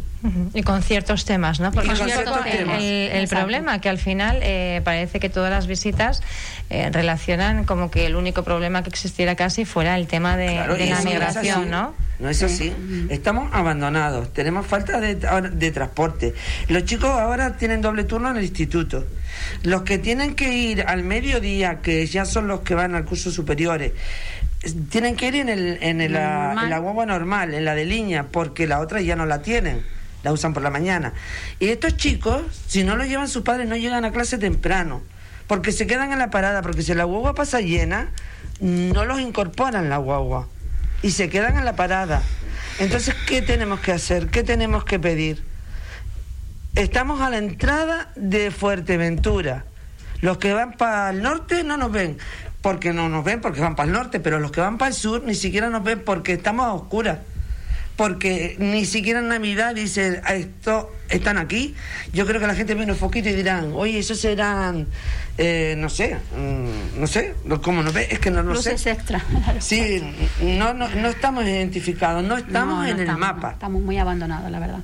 Y 0.52 0.62
con 0.64 0.82
ciertos 0.82 1.24
temas, 1.24 1.60
¿no? 1.60 1.72
Porque 1.72 1.92
es 1.92 2.00
el, 2.00 3.28
problema, 3.28 3.80
que 3.80 3.88
al 3.88 3.96
final 3.96 4.40
eh, 4.42 4.82
parece 4.84 5.18
que 5.18 5.30
todas 5.30 5.50
las 5.50 5.66
visitas 5.66 6.22
eh, 6.68 6.90
relacionan 6.92 7.64
como 7.64 7.90
que 7.90 8.04
el 8.04 8.16
único 8.16 8.44
problema 8.44 8.82
que 8.82 8.90
existiera 8.90 9.34
casi 9.34 9.64
fuera 9.64 9.96
el 9.96 10.06
tema 10.08 10.36
de, 10.36 10.56
la 10.56 11.00
migración, 11.02 11.70
¿no? 11.70 11.94
No 12.18 12.28
es 12.28 12.42
así. 12.42 12.74
Estamos 13.08 13.48
abandonados, 13.54 14.30
tenemos 14.34 14.66
falta 14.66 15.00
de, 15.00 15.14
de, 15.14 15.70
transporte. 15.70 16.34
Los 16.68 16.84
chicos 16.84 17.08
ahora 17.08 17.56
tienen 17.56 17.80
doble 17.80 18.04
turno 18.04 18.30
en 18.30 18.36
el 18.36 18.42
instituto. 18.42 19.06
Los 19.62 19.82
que 19.82 19.98
tienen 19.98 20.34
que 20.34 20.52
ir 20.52 20.82
al 20.82 21.02
mediodía, 21.02 21.80
que 21.80 22.06
ya 22.06 22.24
son 22.24 22.46
los 22.48 22.60
que 22.60 22.74
van 22.74 22.94
al 22.94 23.04
curso 23.04 23.30
superiores, 23.30 23.92
tienen 24.90 25.16
que 25.16 25.28
ir 25.28 25.36
en, 25.36 25.48
el, 25.48 25.78
en, 25.80 26.00
el, 26.00 26.16
en 26.16 26.70
la 26.70 26.78
guagua 26.78 27.06
normal, 27.06 27.54
en 27.54 27.64
la 27.64 27.74
de 27.74 27.84
línea, 27.84 28.26
porque 28.30 28.66
la 28.66 28.80
otra 28.80 29.00
ya 29.00 29.16
no 29.16 29.26
la 29.26 29.42
tienen 29.42 29.82
la 30.22 30.32
usan 30.32 30.52
por 30.52 30.62
la 30.62 30.70
mañana. 30.70 31.12
Y 31.58 31.68
estos 31.68 31.96
chicos, 31.96 32.42
si 32.66 32.84
no 32.84 32.96
lo 32.96 33.04
llevan 33.04 33.28
sus 33.28 33.42
padres, 33.42 33.68
no 33.68 33.76
llegan 33.76 34.04
a 34.04 34.12
clase 34.12 34.38
temprano, 34.38 35.02
porque 35.46 35.72
se 35.72 35.86
quedan 35.86 36.12
en 36.12 36.18
la 36.18 36.30
parada, 36.30 36.62
porque 36.62 36.82
si 36.82 36.94
la 36.94 37.04
guagua 37.04 37.34
pasa 37.34 37.60
llena, 37.60 38.10
no 38.60 39.04
los 39.04 39.20
incorporan 39.20 39.88
la 39.88 39.96
guagua 39.96 40.48
y 41.02 41.12
se 41.12 41.28
quedan 41.28 41.56
en 41.56 41.64
la 41.64 41.76
parada. 41.76 42.22
Entonces, 42.78 43.14
¿qué 43.26 43.42
tenemos 43.42 43.80
que 43.80 43.92
hacer? 43.92 44.28
¿Qué 44.28 44.42
tenemos 44.42 44.84
que 44.84 44.98
pedir? 44.98 45.42
Estamos 46.74 47.20
a 47.20 47.30
la 47.30 47.38
entrada 47.38 48.10
de 48.16 48.50
Fuerteventura. 48.50 49.64
Los 50.20 50.38
que 50.38 50.52
van 50.52 50.72
para 50.74 51.10
el 51.10 51.22
norte 51.22 51.64
no 51.64 51.76
nos 51.76 51.90
ven, 51.90 52.18
porque 52.62 52.92
no 52.92 53.08
nos 53.08 53.24
ven, 53.24 53.40
porque 53.40 53.60
van 53.60 53.74
para 53.74 53.86
el 53.88 53.92
norte, 53.92 54.20
pero 54.20 54.38
los 54.38 54.52
que 54.52 54.60
van 54.60 54.78
para 54.78 54.90
el 54.90 54.94
sur 54.94 55.22
ni 55.24 55.34
siquiera 55.34 55.68
nos 55.70 55.82
ven 55.82 56.02
porque 56.04 56.34
estamos 56.34 56.66
a 56.66 56.72
oscuras. 56.72 57.18
Porque 57.96 58.56
ni 58.58 58.86
siquiera 58.86 59.18
en 59.20 59.28
Navidad 59.28 59.74
dicen, 59.74 60.20
"Ah, 60.24 60.34
esto 60.34 60.90
están 61.10 61.36
aquí. 61.36 61.74
Yo 62.14 62.24
creo 62.24 62.40
que 62.40 62.46
la 62.46 62.54
gente 62.54 62.74
ve 62.74 62.84
unos 62.84 62.96
foquitos 62.96 63.32
y 63.32 63.34
dirán, 63.34 63.72
oye, 63.74 63.98
esos 63.98 64.18
serán, 64.18 64.86
eh, 65.36 65.74
no 65.76 65.90
sé, 65.90 66.14
mm, 66.34 66.98
no 67.00 67.06
sé, 67.06 67.34
¿cómo 67.62 67.82
nos 67.82 67.92
ve? 67.92 68.08
Es 68.10 68.18
que 68.18 68.30
no 68.30 68.42
lo 68.42 68.54
sé. 68.56 68.72
Luces 68.72 68.86
extra. 68.86 69.22
Sí, 69.58 70.02
no, 70.40 70.72
no, 70.72 70.88
no 70.88 71.08
estamos 71.08 71.44
identificados, 71.44 72.22
no 72.24 72.36
estamos 72.38 72.76
No, 72.76 72.82
no 72.82 72.88
en 72.88 73.00
el 73.00 73.16
mapa. 73.18 73.50
Estamos 73.52 73.82
muy 73.82 73.98
abandonados, 73.98 74.50
la 74.50 74.60
verdad. 74.60 74.80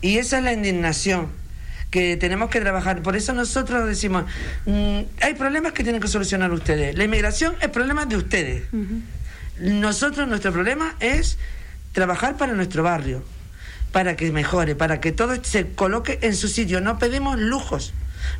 Y 0.00 0.18
esa 0.18 0.38
es 0.38 0.44
la 0.44 0.52
indignación 0.52 1.28
que 1.90 2.16
tenemos 2.16 2.50
que 2.50 2.60
trabajar. 2.60 3.02
Por 3.02 3.16
eso 3.16 3.32
nosotros 3.32 3.86
decimos, 3.86 4.24
mm, 4.66 5.00
hay 5.20 5.34
problemas 5.34 5.72
que 5.72 5.82
tienen 5.82 6.00
que 6.00 6.08
solucionar 6.08 6.52
ustedes. 6.52 6.96
La 6.96 7.04
inmigración 7.04 7.54
es 7.60 7.68
problema 7.68 8.06
de 8.06 8.16
ustedes. 8.16 8.64
Nosotros, 9.58 10.28
nuestro 10.28 10.52
problema 10.52 10.94
es 11.00 11.38
trabajar 11.92 12.36
para 12.36 12.52
nuestro 12.52 12.82
barrio, 12.82 13.24
para 13.92 14.16
que 14.16 14.30
mejore, 14.30 14.74
para 14.74 15.00
que 15.00 15.12
todo 15.12 15.42
se 15.42 15.68
coloque 15.68 16.18
en 16.22 16.34
su 16.34 16.48
sitio. 16.48 16.80
No 16.80 16.98
pedimos 16.98 17.38
lujos. 17.38 17.94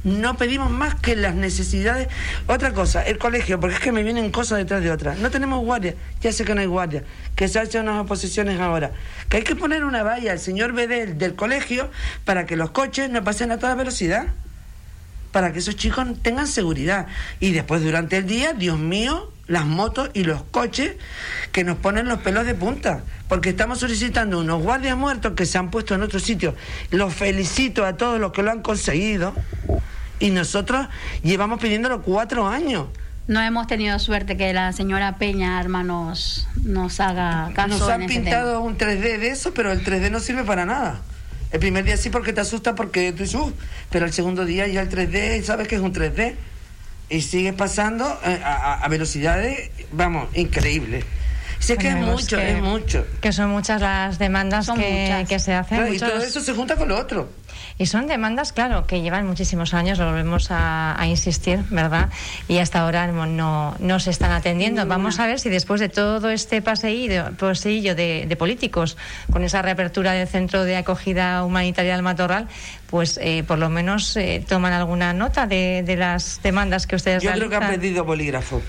No 0.05 0.37
pedimos 0.37 0.71
más 0.71 0.95
que 0.95 1.17
las 1.17 1.35
necesidades. 1.35 2.09
Otra 2.47 2.73
cosa, 2.73 3.03
el 3.03 3.19
colegio, 3.19 3.61
porque 3.61 3.77
es 3.77 3.81
que 3.81 3.93
me 3.93 4.03
vienen 4.03 4.31
cosas 4.31 4.59
detrás 4.59 4.83
de 4.83 4.91
otras. 4.91 5.19
No 5.19 5.31
tenemos 5.31 5.65
guardia, 5.65 5.95
ya 6.21 6.33
sé 6.33 6.45
que 6.45 6.55
no 6.55 6.61
hay 6.61 6.67
guardia, 6.67 7.05
que 7.35 7.49
se 7.49 7.59
hacen 7.59 7.83
unas 7.83 8.05
oposiciones 8.05 8.61
ahora. 8.61 8.93
Que 9.29 9.39
hay 9.39 9.43
que 9.43 9.57
poner 9.57 9.85
una 9.85 10.03
valla 10.03 10.33
al 10.33 10.39
señor 10.39 10.73
Bedel 10.73 11.19
del 11.19 11.35
colegio 11.35 11.91
para 12.25 12.47
que 12.47 12.57
los 12.57 12.71
coches 12.71 13.11
no 13.11 13.23
pasen 13.25 13.51
a 13.53 13.59
toda 13.59 13.75
velocidad. 13.75 14.29
Para 15.33 15.53
que 15.53 15.59
esos 15.59 15.77
chicos 15.77 16.07
tengan 16.23 16.47
seguridad. 16.47 17.07
Y 17.41 17.53
después 17.53 17.83
durante 17.83 18.17
el 18.17 18.27
día, 18.27 18.55
Dios 18.55 18.79
mío, 18.79 19.33
las 19.47 19.65
motos 19.65 20.11
y 20.13 20.25
los 20.25 20.43
coches 20.43 20.97
que 21.53 21.65
nos 21.65 21.79
ponen 21.79 22.09
los 22.09 22.19
pelos 22.21 22.47
de 22.47 22.55
punta. 22.55 23.03
Porque 23.29 23.51
estamos 23.51 23.79
solicitando 23.79 24.41
unos 24.41 24.63
guardias 24.63 24.97
muertos 24.97 25.33
que 25.35 25.47
se 25.47 25.59
han 25.59 25.71
puesto 25.71 25.95
en 25.95 26.03
otro 26.03 26.21
sitio. 26.21 26.55
Los 26.91 27.15
felicito 27.15 27.85
a 27.85 27.97
todos 27.97 28.21
los 28.21 28.33
que 28.33 28.43
lo 28.43 28.51
han 28.51 28.63
conseguido. 28.63 29.35
Y 30.19 30.31
nosotros 30.31 30.89
llevamos 31.23 31.61
pidiéndolo 31.61 32.03
cuatro 32.03 32.47
años. 32.47 32.87
No 33.29 33.43
hemos 33.43 33.67
tenido 33.67 33.99
suerte 33.99 34.37
que 34.37 34.53
la 34.53 34.73
señora 34.73 35.17
Peña 35.17 35.59
Arma 35.59 35.83
nos, 35.83 36.47
haga 37.01 37.51
caso 37.55 37.79
Nos 37.79 37.89
han 37.89 38.07
pintado 38.07 38.61
un 38.61 38.79
3D 38.79 39.19
de 39.19 39.29
eso, 39.29 39.53
pero 39.53 39.73
el 39.73 39.85
3D 39.85 40.11
no 40.11 40.21
sirve 40.21 40.45
para 40.45 40.65
nada. 40.65 41.01
El 41.51 41.59
primer 41.59 41.85
día 41.85 41.97
sí 41.97 42.09
porque 42.09 42.33
te 42.33 42.41
asusta 42.41 42.75
porque 42.77 43.13
tú 43.13 43.27
sus, 43.27 43.53
pero 43.91 44.07
el 44.07 44.13
segundo 44.13 44.45
día 44.45 44.69
ya 44.69 44.81
el 44.83 44.89
3D 44.89 45.43
sabes 45.43 45.67
que 45.67 45.75
es 45.75 45.81
un 45.81 45.93
3D. 45.93 46.35
Y 47.09 47.21
sigues 47.23 47.55
pasando 47.55 48.05
eh, 48.25 48.41
a, 48.45 48.55
a- 48.55 48.85
a 48.85 48.89
velocidades, 48.89 49.71
vamos, 49.93 50.29
increíbles. 50.35 51.05
Es 51.61 51.67
que 51.67 51.73
es 51.89 51.95
Bueno, 51.95 52.01
vemos 52.07 52.23
mucho, 52.23 52.37
que- 52.37 52.51
es 52.51 52.63
mucho. 52.63 53.07
Que 53.21 53.33
son 53.33 53.51
muchas 53.51 53.81
las 53.81 54.19
demandas 54.19 54.67
que, 54.67 54.73
muchas. 54.73 55.29
que 55.29 55.39
se 55.39 55.55
hacen. 55.55 55.79
Claro, 55.79 55.95
y 55.95 55.99
todo 55.99 56.19
eso 56.23 56.41
se 56.41 56.53
junta 56.53 56.77
con 56.77 56.89
lo 56.89 56.99
otro. 56.99 57.31
Y 57.79 57.85
son 57.87 58.07
demandas, 58.07 58.55
claro, 58.55 58.87
que 58.87 59.03
llevan 59.03 59.27
muchísimos 59.27 59.75
años, 59.75 59.99
lo 59.99 60.07
volvemos 60.07 60.51
a, 60.51 60.99
a 60.99 61.07
insistir, 61.07 61.61
¿verdad? 61.69 62.09
Y 62.49 62.57
hasta 62.57 62.81
ahora 62.81 63.07
no, 63.07 63.27
no, 63.27 63.77
no 63.81 64.01
se 64.01 64.09
están 64.11 64.33
atendiendo. 64.33 64.81
Ninguna. 64.81 64.97
Vamos 64.97 65.21
a 65.21 65.27
ver 65.27 65.39
si 65.39 65.51
después 65.51 65.79
de 65.81 65.91
todo 65.91 66.31
este 66.31 66.63
paseillo, 66.63 67.33
paseillo 67.39 67.95
de, 67.95 68.25
de 68.27 68.37
políticos, 68.37 68.97
con 69.31 69.45
esa 69.45 69.61
reapertura 69.61 70.13
del 70.13 70.27
centro 70.27 70.65
de 70.65 70.77
acogida 70.77 71.45
humanitaria 71.45 71.93
del 71.93 72.03
Matorral, 72.03 72.49
pues 72.89 73.19
eh, 73.23 73.45
por 73.47 73.59
lo 73.59 73.69
menos 73.69 74.17
eh, 74.17 74.43
toman 74.49 74.73
alguna 74.73 75.13
nota 75.13 75.47
de, 75.47 75.83
de 75.85 75.97
las 75.97 76.41
demandas 76.43 76.87
que 76.87 76.97
ustedes 76.97 77.23
Yo 77.23 77.31
creo 77.33 77.51
que 77.51 77.57
han 77.57 77.61
realizan. 77.61 77.81
perdido 77.83 78.05
bolígrafo. 78.05 78.63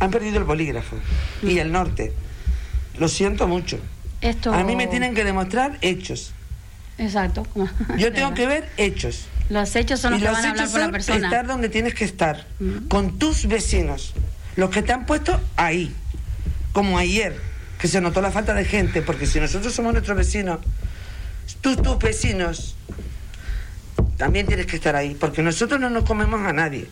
Han 0.00 0.10
perdido 0.10 0.36
el 0.38 0.44
bolígrafo. 0.44 0.96
Y 1.42 1.58
el 1.58 1.72
norte. 1.72 2.12
Lo 2.98 3.08
siento 3.08 3.48
mucho. 3.48 3.78
Esto... 4.20 4.52
A 4.52 4.62
mí 4.62 4.76
me 4.76 4.88
tienen 4.88 5.14
que 5.14 5.24
demostrar 5.24 5.78
hechos. 5.80 6.34
Exacto. 6.98 7.46
Yo 7.98 8.12
tengo 8.12 8.34
que 8.34 8.46
ver 8.46 8.68
hechos. 8.76 9.26
Los 9.48 9.76
hechos 9.76 10.00
son 10.00 10.12
los 10.12 10.20
y 10.20 10.24
que 10.24 10.28
los 10.30 10.36
van 10.36 10.44
a 10.44 10.50
hablar 10.50 10.64
hechos 10.64 10.72
por 10.72 10.80
la 10.80 10.84
son 10.86 10.92
persona. 10.92 11.26
estar 11.26 11.46
donde 11.46 11.68
tienes 11.68 11.94
que 11.94 12.04
estar, 12.04 12.46
con 12.88 13.18
tus 13.18 13.46
vecinos, 13.46 14.14
los 14.56 14.70
que 14.70 14.82
te 14.82 14.92
han 14.92 15.04
puesto 15.04 15.38
ahí, 15.56 15.94
como 16.72 16.96
ayer, 16.96 17.38
que 17.78 17.88
se 17.88 18.00
notó 18.00 18.22
la 18.22 18.30
falta 18.30 18.54
de 18.54 18.64
gente, 18.64 19.02
porque 19.02 19.26
si 19.26 19.40
nosotros 19.40 19.74
somos 19.74 19.92
nuestros 19.92 20.16
vecinos, 20.16 20.60
tú, 21.60 21.76
tus 21.76 21.98
vecinos, 21.98 22.76
también 24.16 24.46
tienes 24.46 24.66
que 24.66 24.76
estar 24.76 24.96
ahí, 24.96 25.14
porque 25.14 25.42
nosotros 25.42 25.78
no 25.78 25.90
nos 25.90 26.04
comemos 26.04 26.40
a 26.46 26.52
nadie. 26.52 26.88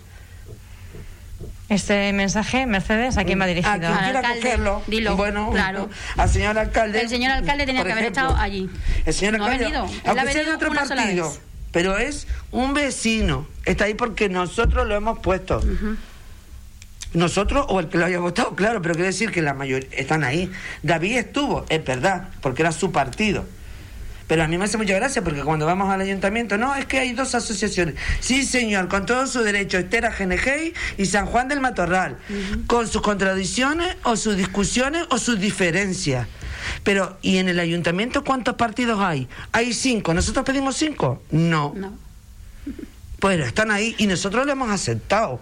Este 1.73 2.13
mensaje, 2.13 2.67
Mercedes, 2.67 3.17
¿a 3.17 3.25
quién 3.25 3.41
va 3.41 3.45
A 3.45 3.49
dirigido? 3.49 3.79
quien 3.79 3.85
Al 3.93 3.99
quiera 4.05 4.19
alcalde, 4.19 4.41
cogerlo, 4.43 4.83
dilo, 4.87 5.17
bueno, 5.17 5.51
claro. 5.51 5.89
al 6.19 6.29
señor 6.29 6.59
alcalde. 6.59 7.01
El 7.01 7.09
señor 7.09 7.31
alcalde 7.33 7.65
tenía 7.65 7.83
que 7.83 7.93
haber 7.93 8.05
ejemplo. 8.05 8.23
estado 8.29 8.41
allí. 8.43 8.69
El 9.07 9.15
señor 9.15 9.39
No 9.39 9.45
ha 9.45 9.47
alcalde, 9.53 9.65
venido. 9.65 9.85
Él 9.87 10.01
ha 10.05 10.11
aunque 10.11 10.23
sea 10.25 10.33
de 10.33 10.39
venido 10.51 10.55
otro 10.57 10.75
partido, 10.75 11.37
pero 11.71 11.97
es 11.97 12.27
un 12.51 12.75
vecino. 12.75 13.47
Está 13.65 13.85
ahí 13.85 13.95
porque 13.95 14.29
nosotros 14.29 14.87
lo 14.87 14.95
hemos 14.95 15.19
puesto. 15.21 15.63
Nosotros 17.15 17.67
o 17.69 17.81
el 17.81 17.89
que 17.89 17.99
lo 17.99 18.07
haya 18.07 18.19
votado, 18.19 18.55
claro, 18.55 18.81
pero 18.83 18.95
quiere 18.95 19.09
decir 19.09 19.31
que 19.31 19.41
la 19.43 19.55
mayoría 19.55 19.89
están 19.93 20.25
ahí. 20.25 20.51
David 20.83 21.17
estuvo, 21.19 21.65
es 21.71 21.83
verdad, 21.85 22.29
porque 22.41 22.63
era 22.63 22.73
su 22.73 22.93
partido. 22.93 23.47
Pero 24.27 24.43
a 24.43 24.49
mí 24.49 24.59
me 24.59 24.65
hace 24.65 24.79
mucha 24.79 24.95
gracia 24.95 25.23
porque 25.23 25.43
cuando 25.43 25.67
vamos 25.67 25.91
al 25.91 26.01
ayuntamiento, 26.01 26.59
no, 26.59 26.75
es 26.75 26.87
que 26.87 26.99
hay 26.99 27.13
dos 27.13 27.35
asociaciones. 27.35 27.97
Sí, 28.21 28.45
señor, 28.45 28.89
con 28.89 29.07
todo 29.07 29.27
su 29.27 29.43
derecho, 29.43 29.79
Estera 29.79 30.11
GNG 30.11 30.73
y 30.99 31.07
San 31.07 31.27
Juan 31.27 31.49
del 31.49 31.61
Matorral, 31.61 32.19
con 32.67 32.89
sus 32.89 33.03
contradicciones 33.03 33.97
o 34.05 34.17
sus 34.17 34.37
discusiones 34.37 35.07
o 35.11 35.19
sus 35.19 35.39
diferencias. 35.39 36.27
Pero, 36.85 37.19
¿y 37.23 37.39
en 37.39 37.49
el 37.49 37.59
ayuntamiento 37.59 38.25
cuántos 38.25 38.55
partidos 38.55 39.01
hay? 39.01 39.29
Hay 39.53 39.73
cinco. 39.73 40.15
¿Nosotros 40.15 40.45
pedimos 40.45 40.77
cinco? 40.77 41.23
No. 41.31 41.73
No. 41.77 41.97
Pero 43.21 43.45
están 43.45 43.71
ahí 43.71 43.95
y 43.99 44.07
nosotros 44.07 44.47
lo 44.47 44.53
hemos 44.53 44.71
aceptado. 44.71 45.41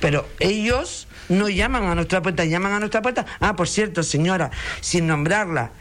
Pero 0.00 0.28
ellos 0.40 1.08
no 1.28 1.48
llaman 1.48 1.84
a 1.84 1.94
nuestra 1.94 2.22
puerta, 2.22 2.44
llaman 2.44 2.72
a 2.72 2.78
nuestra 2.78 3.02
puerta. 3.02 3.26
Ah, 3.40 3.56
por 3.56 3.68
cierto, 3.68 4.02
señora, 4.02 4.50
sin 4.80 5.06
nombrarla. 5.06 5.72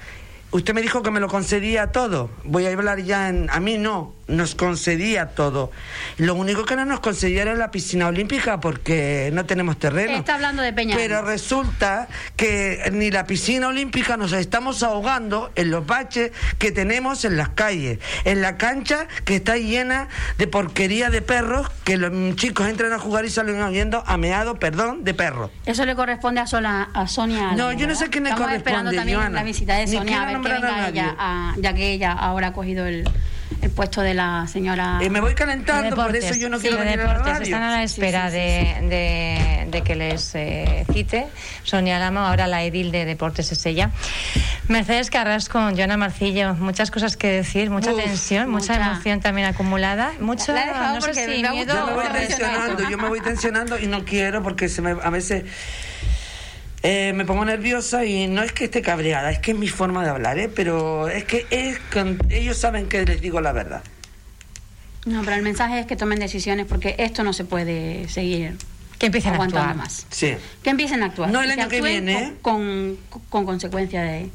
Usted 0.51 0.73
me 0.73 0.81
dijo 0.81 1.03
que 1.03 1.11
me 1.11 1.19
lo 1.19 1.27
concedía 1.27 1.91
todo. 1.91 2.29
Voy 2.43 2.65
a 2.65 2.71
hablar 2.71 3.01
ya 3.01 3.29
en... 3.29 3.49
A 3.49 3.59
mí 3.59 3.77
no, 3.77 4.13
nos 4.27 4.55
concedía 4.55 5.27
todo. 5.27 5.71
Lo 6.17 6.35
único 6.35 6.65
que 6.65 6.75
no 6.75 6.85
nos 6.85 6.99
concedía 6.99 7.43
era 7.43 7.55
la 7.55 7.71
piscina 7.71 8.07
olímpica 8.07 8.59
porque 8.59 9.29
no 9.33 9.45
tenemos 9.45 9.77
terreno. 9.79 10.17
Está 10.17 10.35
hablando 10.35 10.61
de 10.61 10.73
Peña. 10.73 10.95
Pero 10.97 11.21
resulta 11.21 12.07
que 12.35 12.89
ni 12.91 13.09
la 13.11 13.25
piscina 13.25 13.67
olímpica 13.67 14.17
nos 14.17 14.33
estamos 14.33 14.83
ahogando 14.83 15.51
en 15.55 15.71
los 15.71 15.85
baches 15.85 16.31
que 16.57 16.71
tenemos 16.71 17.23
en 17.25 17.37
las 17.37 17.49
calles, 17.49 17.99
en 18.25 18.41
la 18.41 18.57
cancha 18.57 19.07
que 19.25 19.35
está 19.37 19.57
llena 19.57 20.07
de 20.37 20.47
porquería 20.47 21.09
de 21.09 21.21
perros 21.21 21.69
que 21.83 21.97
los 21.97 22.35
chicos 22.35 22.67
entran 22.67 22.93
a 22.93 22.99
jugar 22.99 23.25
y 23.25 23.29
salen 23.29 23.61
oyendo 23.61 24.03
ameado, 24.07 24.55
perdón, 24.59 25.03
de 25.03 25.13
perros. 25.13 25.51
Eso 25.65 25.85
le 25.85 25.95
corresponde 25.95 26.41
a, 26.41 26.47
Sola, 26.47 26.89
a 26.93 27.07
Sonia. 27.07 27.53
No, 27.53 27.71
yo 27.71 27.87
no 27.87 27.95
sé 27.95 28.09
quién 28.09 28.25
le 28.25 28.31
Estamos 28.31 28.47
corresponde, 28.49 28.57
esperando 28.57 28.91
también 28.91 29.17
Joana. 29.19 29.35
la 29.35 29.43
visita 29.43 29.75
de 29.75 29.85
Ni 29.85 29.97
Sonia 29.97 30.21
a 30.23 30.25
ver 30.25 30.41
que 30.41 30.49
a 30.49 30.53
venga 30.53 30.71
nadie. 30.71 30.89
ella, 31.01 31.15
a- 31.17 31.55
ya 31.57 31.73
que 31.73 31.91
ella 31.93 32.11
ahora 32.11 32.47
ha 32.47 32.53
cogido 32.53 32.85
el, 32.85 33.07
el 33.61 33.69
puesto 33.71 34.01
de 34.01 34.13
la 34.13 34.45
señora. 34.47 34.99
Eh, 35.01 35.09
me 35.09 35.19
voy 35.21 35.29
De 35.29 35.35
calentando, 35.35 35.95
por 35.95 36.15
eso 36.15 36.35
yo 36.35 36.49
no 36.49 36.57
sí, 36.57 36.63
quiero 36.63 36.77
de 36.77 36.83
venir 36.83 36.99
a 36.99 37.03
la 37.03 37.09
deportes. 37.13 37.33
radio. 37.33 37.43
Están 37.45 37.63
a 37.63 37.71
la 37.71 37.87
Sí, 37.87 37.93
espera 37.93 38.29
sí, 38.29 38.35
sí, 38.35 38.39
de, 38.39 38.87
de- 38.89 39.67
de 39.71 39.81
que 39.81 39.95
les 39.95 40.33
eh, 40.35 40.85
cite 40.93 41.27
Sonia 41.63 41.99
Lama, 41.99 42.29
ahora 42.29 42.47
la 42.47 42.63
edil 42.63 42.91
de 42.91 43.05
deportes 43.05 43.51
es 43.51 43.65
ella. 43.65 43.91
Mercedes 44.67 45.09
Carrasco, 45.09 45.59
Joana 45.75 45.97
Marcillo, 45.97 46.53
muchas 46.55 46.91
cosas 46.91 47.15
que 47.17 47.27
decir, 47.31 47.69
mucha 47.69 47.93
Uf, 47.93 48.03
tensión, 48.03 48.49
mucha, 48.49 48.73
mucha. 48.73 48.91
emoción 48.91 49.19
también 49.21 49.47
acumulada, 49.47 50.11
mucho, 50.19 50.51
La 50.53 50.63
he 50.63 50.67
dejado 50.67 50.95
no 50.95 51.01
sé 51.01 51.13
si 51.13 51.41
miedo 51.41 51.73
Yo 51.75 51.85
me 51.87 51.93
voy 51.93 52.07
tensionando, 52.07 52.89
yo 52.89 52.97
me 52.97 53.07
voy 53.09 53.21
tensionando 53.21 53.79
y 53.79 53.87
no 53.87 54.03
quiero 54.05 54.43
porque 54.43 54.67
se 54.69 54.81
me, 54.81 54.91
a 54.91 55.09
veces 55.09 55.43
eh, 56.83 57.11
me 57.13 57.25
pongo 57.25 57.43
nerviosa 57.45 58.05
y 58.05 58.27
no 58.27 58.43
es 58.43 58.51
que 58.51 58.65
esté 58.65 58.81
cabreada, 58.81 59.31
es 59.31 59.39
que 59.39 59.51
es 59.51 59.57
mi 59.57 59.67
forma 59.67 60.03
de 60.03 60.09
hablar, 60.11 60.37
¿eh? 60.39 60.49
pero 60.53 61.07
es 61.09 61.23
que 61.25 61.45
es 61.49 61.79
con- 61.91 62.19
ellos 62.29 62.57
saben 62.57 62.87
que 62.87 63.03
les 63.05 63.19
digo 63.21 63.41
la 63.41 63.51
verdad. 63.51 63.83
No, 65.05 65.21
pero 65.23 65.35
el 65.37 65.41
mensaje 65.41 65.79
es 65.79 65.85
que 65.85 65.95
tomen 65.95 66.19
decisiones 66.19 66.65
porque 66.67 66.95
esto 66.99 67.23
no 67.23 67.31
se 67.33 67.45
puede 67.45 68.07
seguir 68.09 68.57
que 68.99 69.05
empiecen 69.07 69.31
a 69.31 69.35
aguantando 69.35 69.69
actuar. 69.69 69.85
más. 69.85 70.05
Sí. 70.09 70.35
Que 70.63 70.69
empiecen 70.69 71.01
a 71.03 71.07
actuar. 71.07 71.29
No 71.31 71.41
el 71.41 71.51
año 71.51 71.67
que 71.69 71.81
viene, 71.81 72.13
¿eh? 72.23 72.33
Con, 72.41 72.97
con, 73.09 73.21
con 73.29 73.45
consecuencia 73.45 74.01
de, 74.03 74.29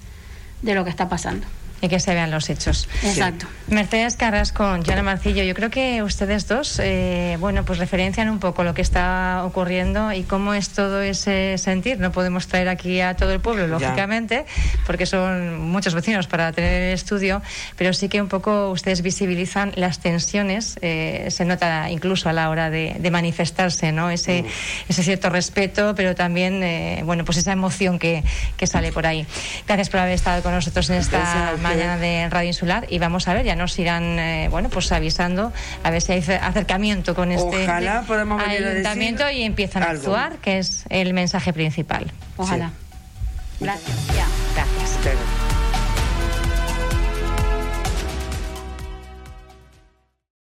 de 0.63 0.75
lo 0.75 0.85
que 0.85 0.91
está 0.91 1.09
pasando. 1.09 1.47
Y 1.83 1.89
que 1.89 1.99
se 1.99 2.15
vean 2.15 2.31
los 2.31 2.49
hechos. 2.49 2.89
Exacto. 3.03 3.47
Mercedes 3.67 4.17
Carrasco, 4.17 4.65
Joana 4.87 5.03
Marcillo, 5.03 5.43
yo 5.43 5.53
creo 5.53 5.69
que 5.69 6.03
ustedes 6.05 6.47
dos, 6.47 6.79
eh, 6.83 7.37
bueno, 7.41 7.65
pues 7.65 7.81
referencian 7.81 8.31
un 8.31 8.39
poco 8.39 8.63
lo 8.63 8.73
que 8.73 8.83
está 8.83 9.43
ocurriendo 9.45 10.13
y 10.13 10.23
cómo 10.23 10.55
es 10.55 10.69
todo 10.69 11.03
ese 11.03 11.59
sentir. 11.59 11.99
No 11.99 12.13
podemos 12.13 12.47
traer 12.47 12.69
aquí 12.69 13.01
a 13.01 13.17
todo 13.17 13.33
el 13.33 13.41
pueblo, 13.41 13.67
lógicamente, 13.67 14.47
porque 14.87 15.07
son 15.07 15.61
muchos 15.61 15.95
vecinos 15.95 16.29
para 16.29 16.53
tener 16.53 16.83
el 16.83 16.95
estudio, 16.95 17.43
pero 17.77 17.93
sí 17.93 18.09
que 18.09 18.23
un 18.23 18.29
poco 18.29 18.71
ustedes 18.71 19.03
visibilizan 19.03 19.73
las 19.75 19.99
tensiones, 19.99 20.79
eh, 20.83 21.27
se 21.31 21.45
nota 21.45 21.91
incluso 21.91 22.29
a 22.29 22.33
la 22.33 22.49
hora 22.49 22.71
de, 22.71 23.11
manifestarse, 23.13 23.93
¿no? 23.93 24.09
Ese, 24.09 24.43
mm. 24.43 24.47
ese 24.89 25.03
cierto 25.03 25.29
respeto, 25.29 25.95
pero 25.95 26.15
también, 26.15 26.63
eh, 26.63 27.03
bueno, 27.05 27.27
pues 27.27 27.37
esa 27.37 27.53
emoción 27.53 27.99
que, 27.99 28.23
que, 28.57 28.67
sale 28.67 28.91
por 28.91 29.07
ahí. 29.07 29.27
Gracias 29.67 29.91
por 29.91 30.01
haber 30.01 30.15
estado 30.15 30.43
con 30.43 30.53
nosotros 30.53 30.89
en 30.89 30.97
esta 30.97 31.57
mañana 31.61 31.72
de 31.77 32.29
Radio 32.31 32.49
Insular 32.49 32.87
y 32.89 32.99
vamos 32.99 33.29
a 33.29 33.35
ver, 33.35 33.45
ya 33.45 33.57
nos 33.57 33.79
irán, 33.79 34.19
eh, 34.19 34.49
bueno, 34.51 34.69
pues 34.69 34.91
avisando 34.93 35.53
a 35.83 35.91
ver 35.91 36.03
si 36.03 36.13
hay 36.13 36.25
acercamiento 36.41 37.15
con 37.15 37.33
este 37.33 37.67
ayuntamiento 37.69 39.31
y 39.31 39.43
empiezan 39.43 39.83
a 39.83 39.91
actuar, 39.91 40.37
que 40.39 40.59
es 40.59 40.85
el 40.89 41.15
mensaje 41.15 41.53
principal. 41.53 42.11
Ojalá. 42.37 42.73
Gracias. 43.61 43.97
Gracias. 44.55 45.52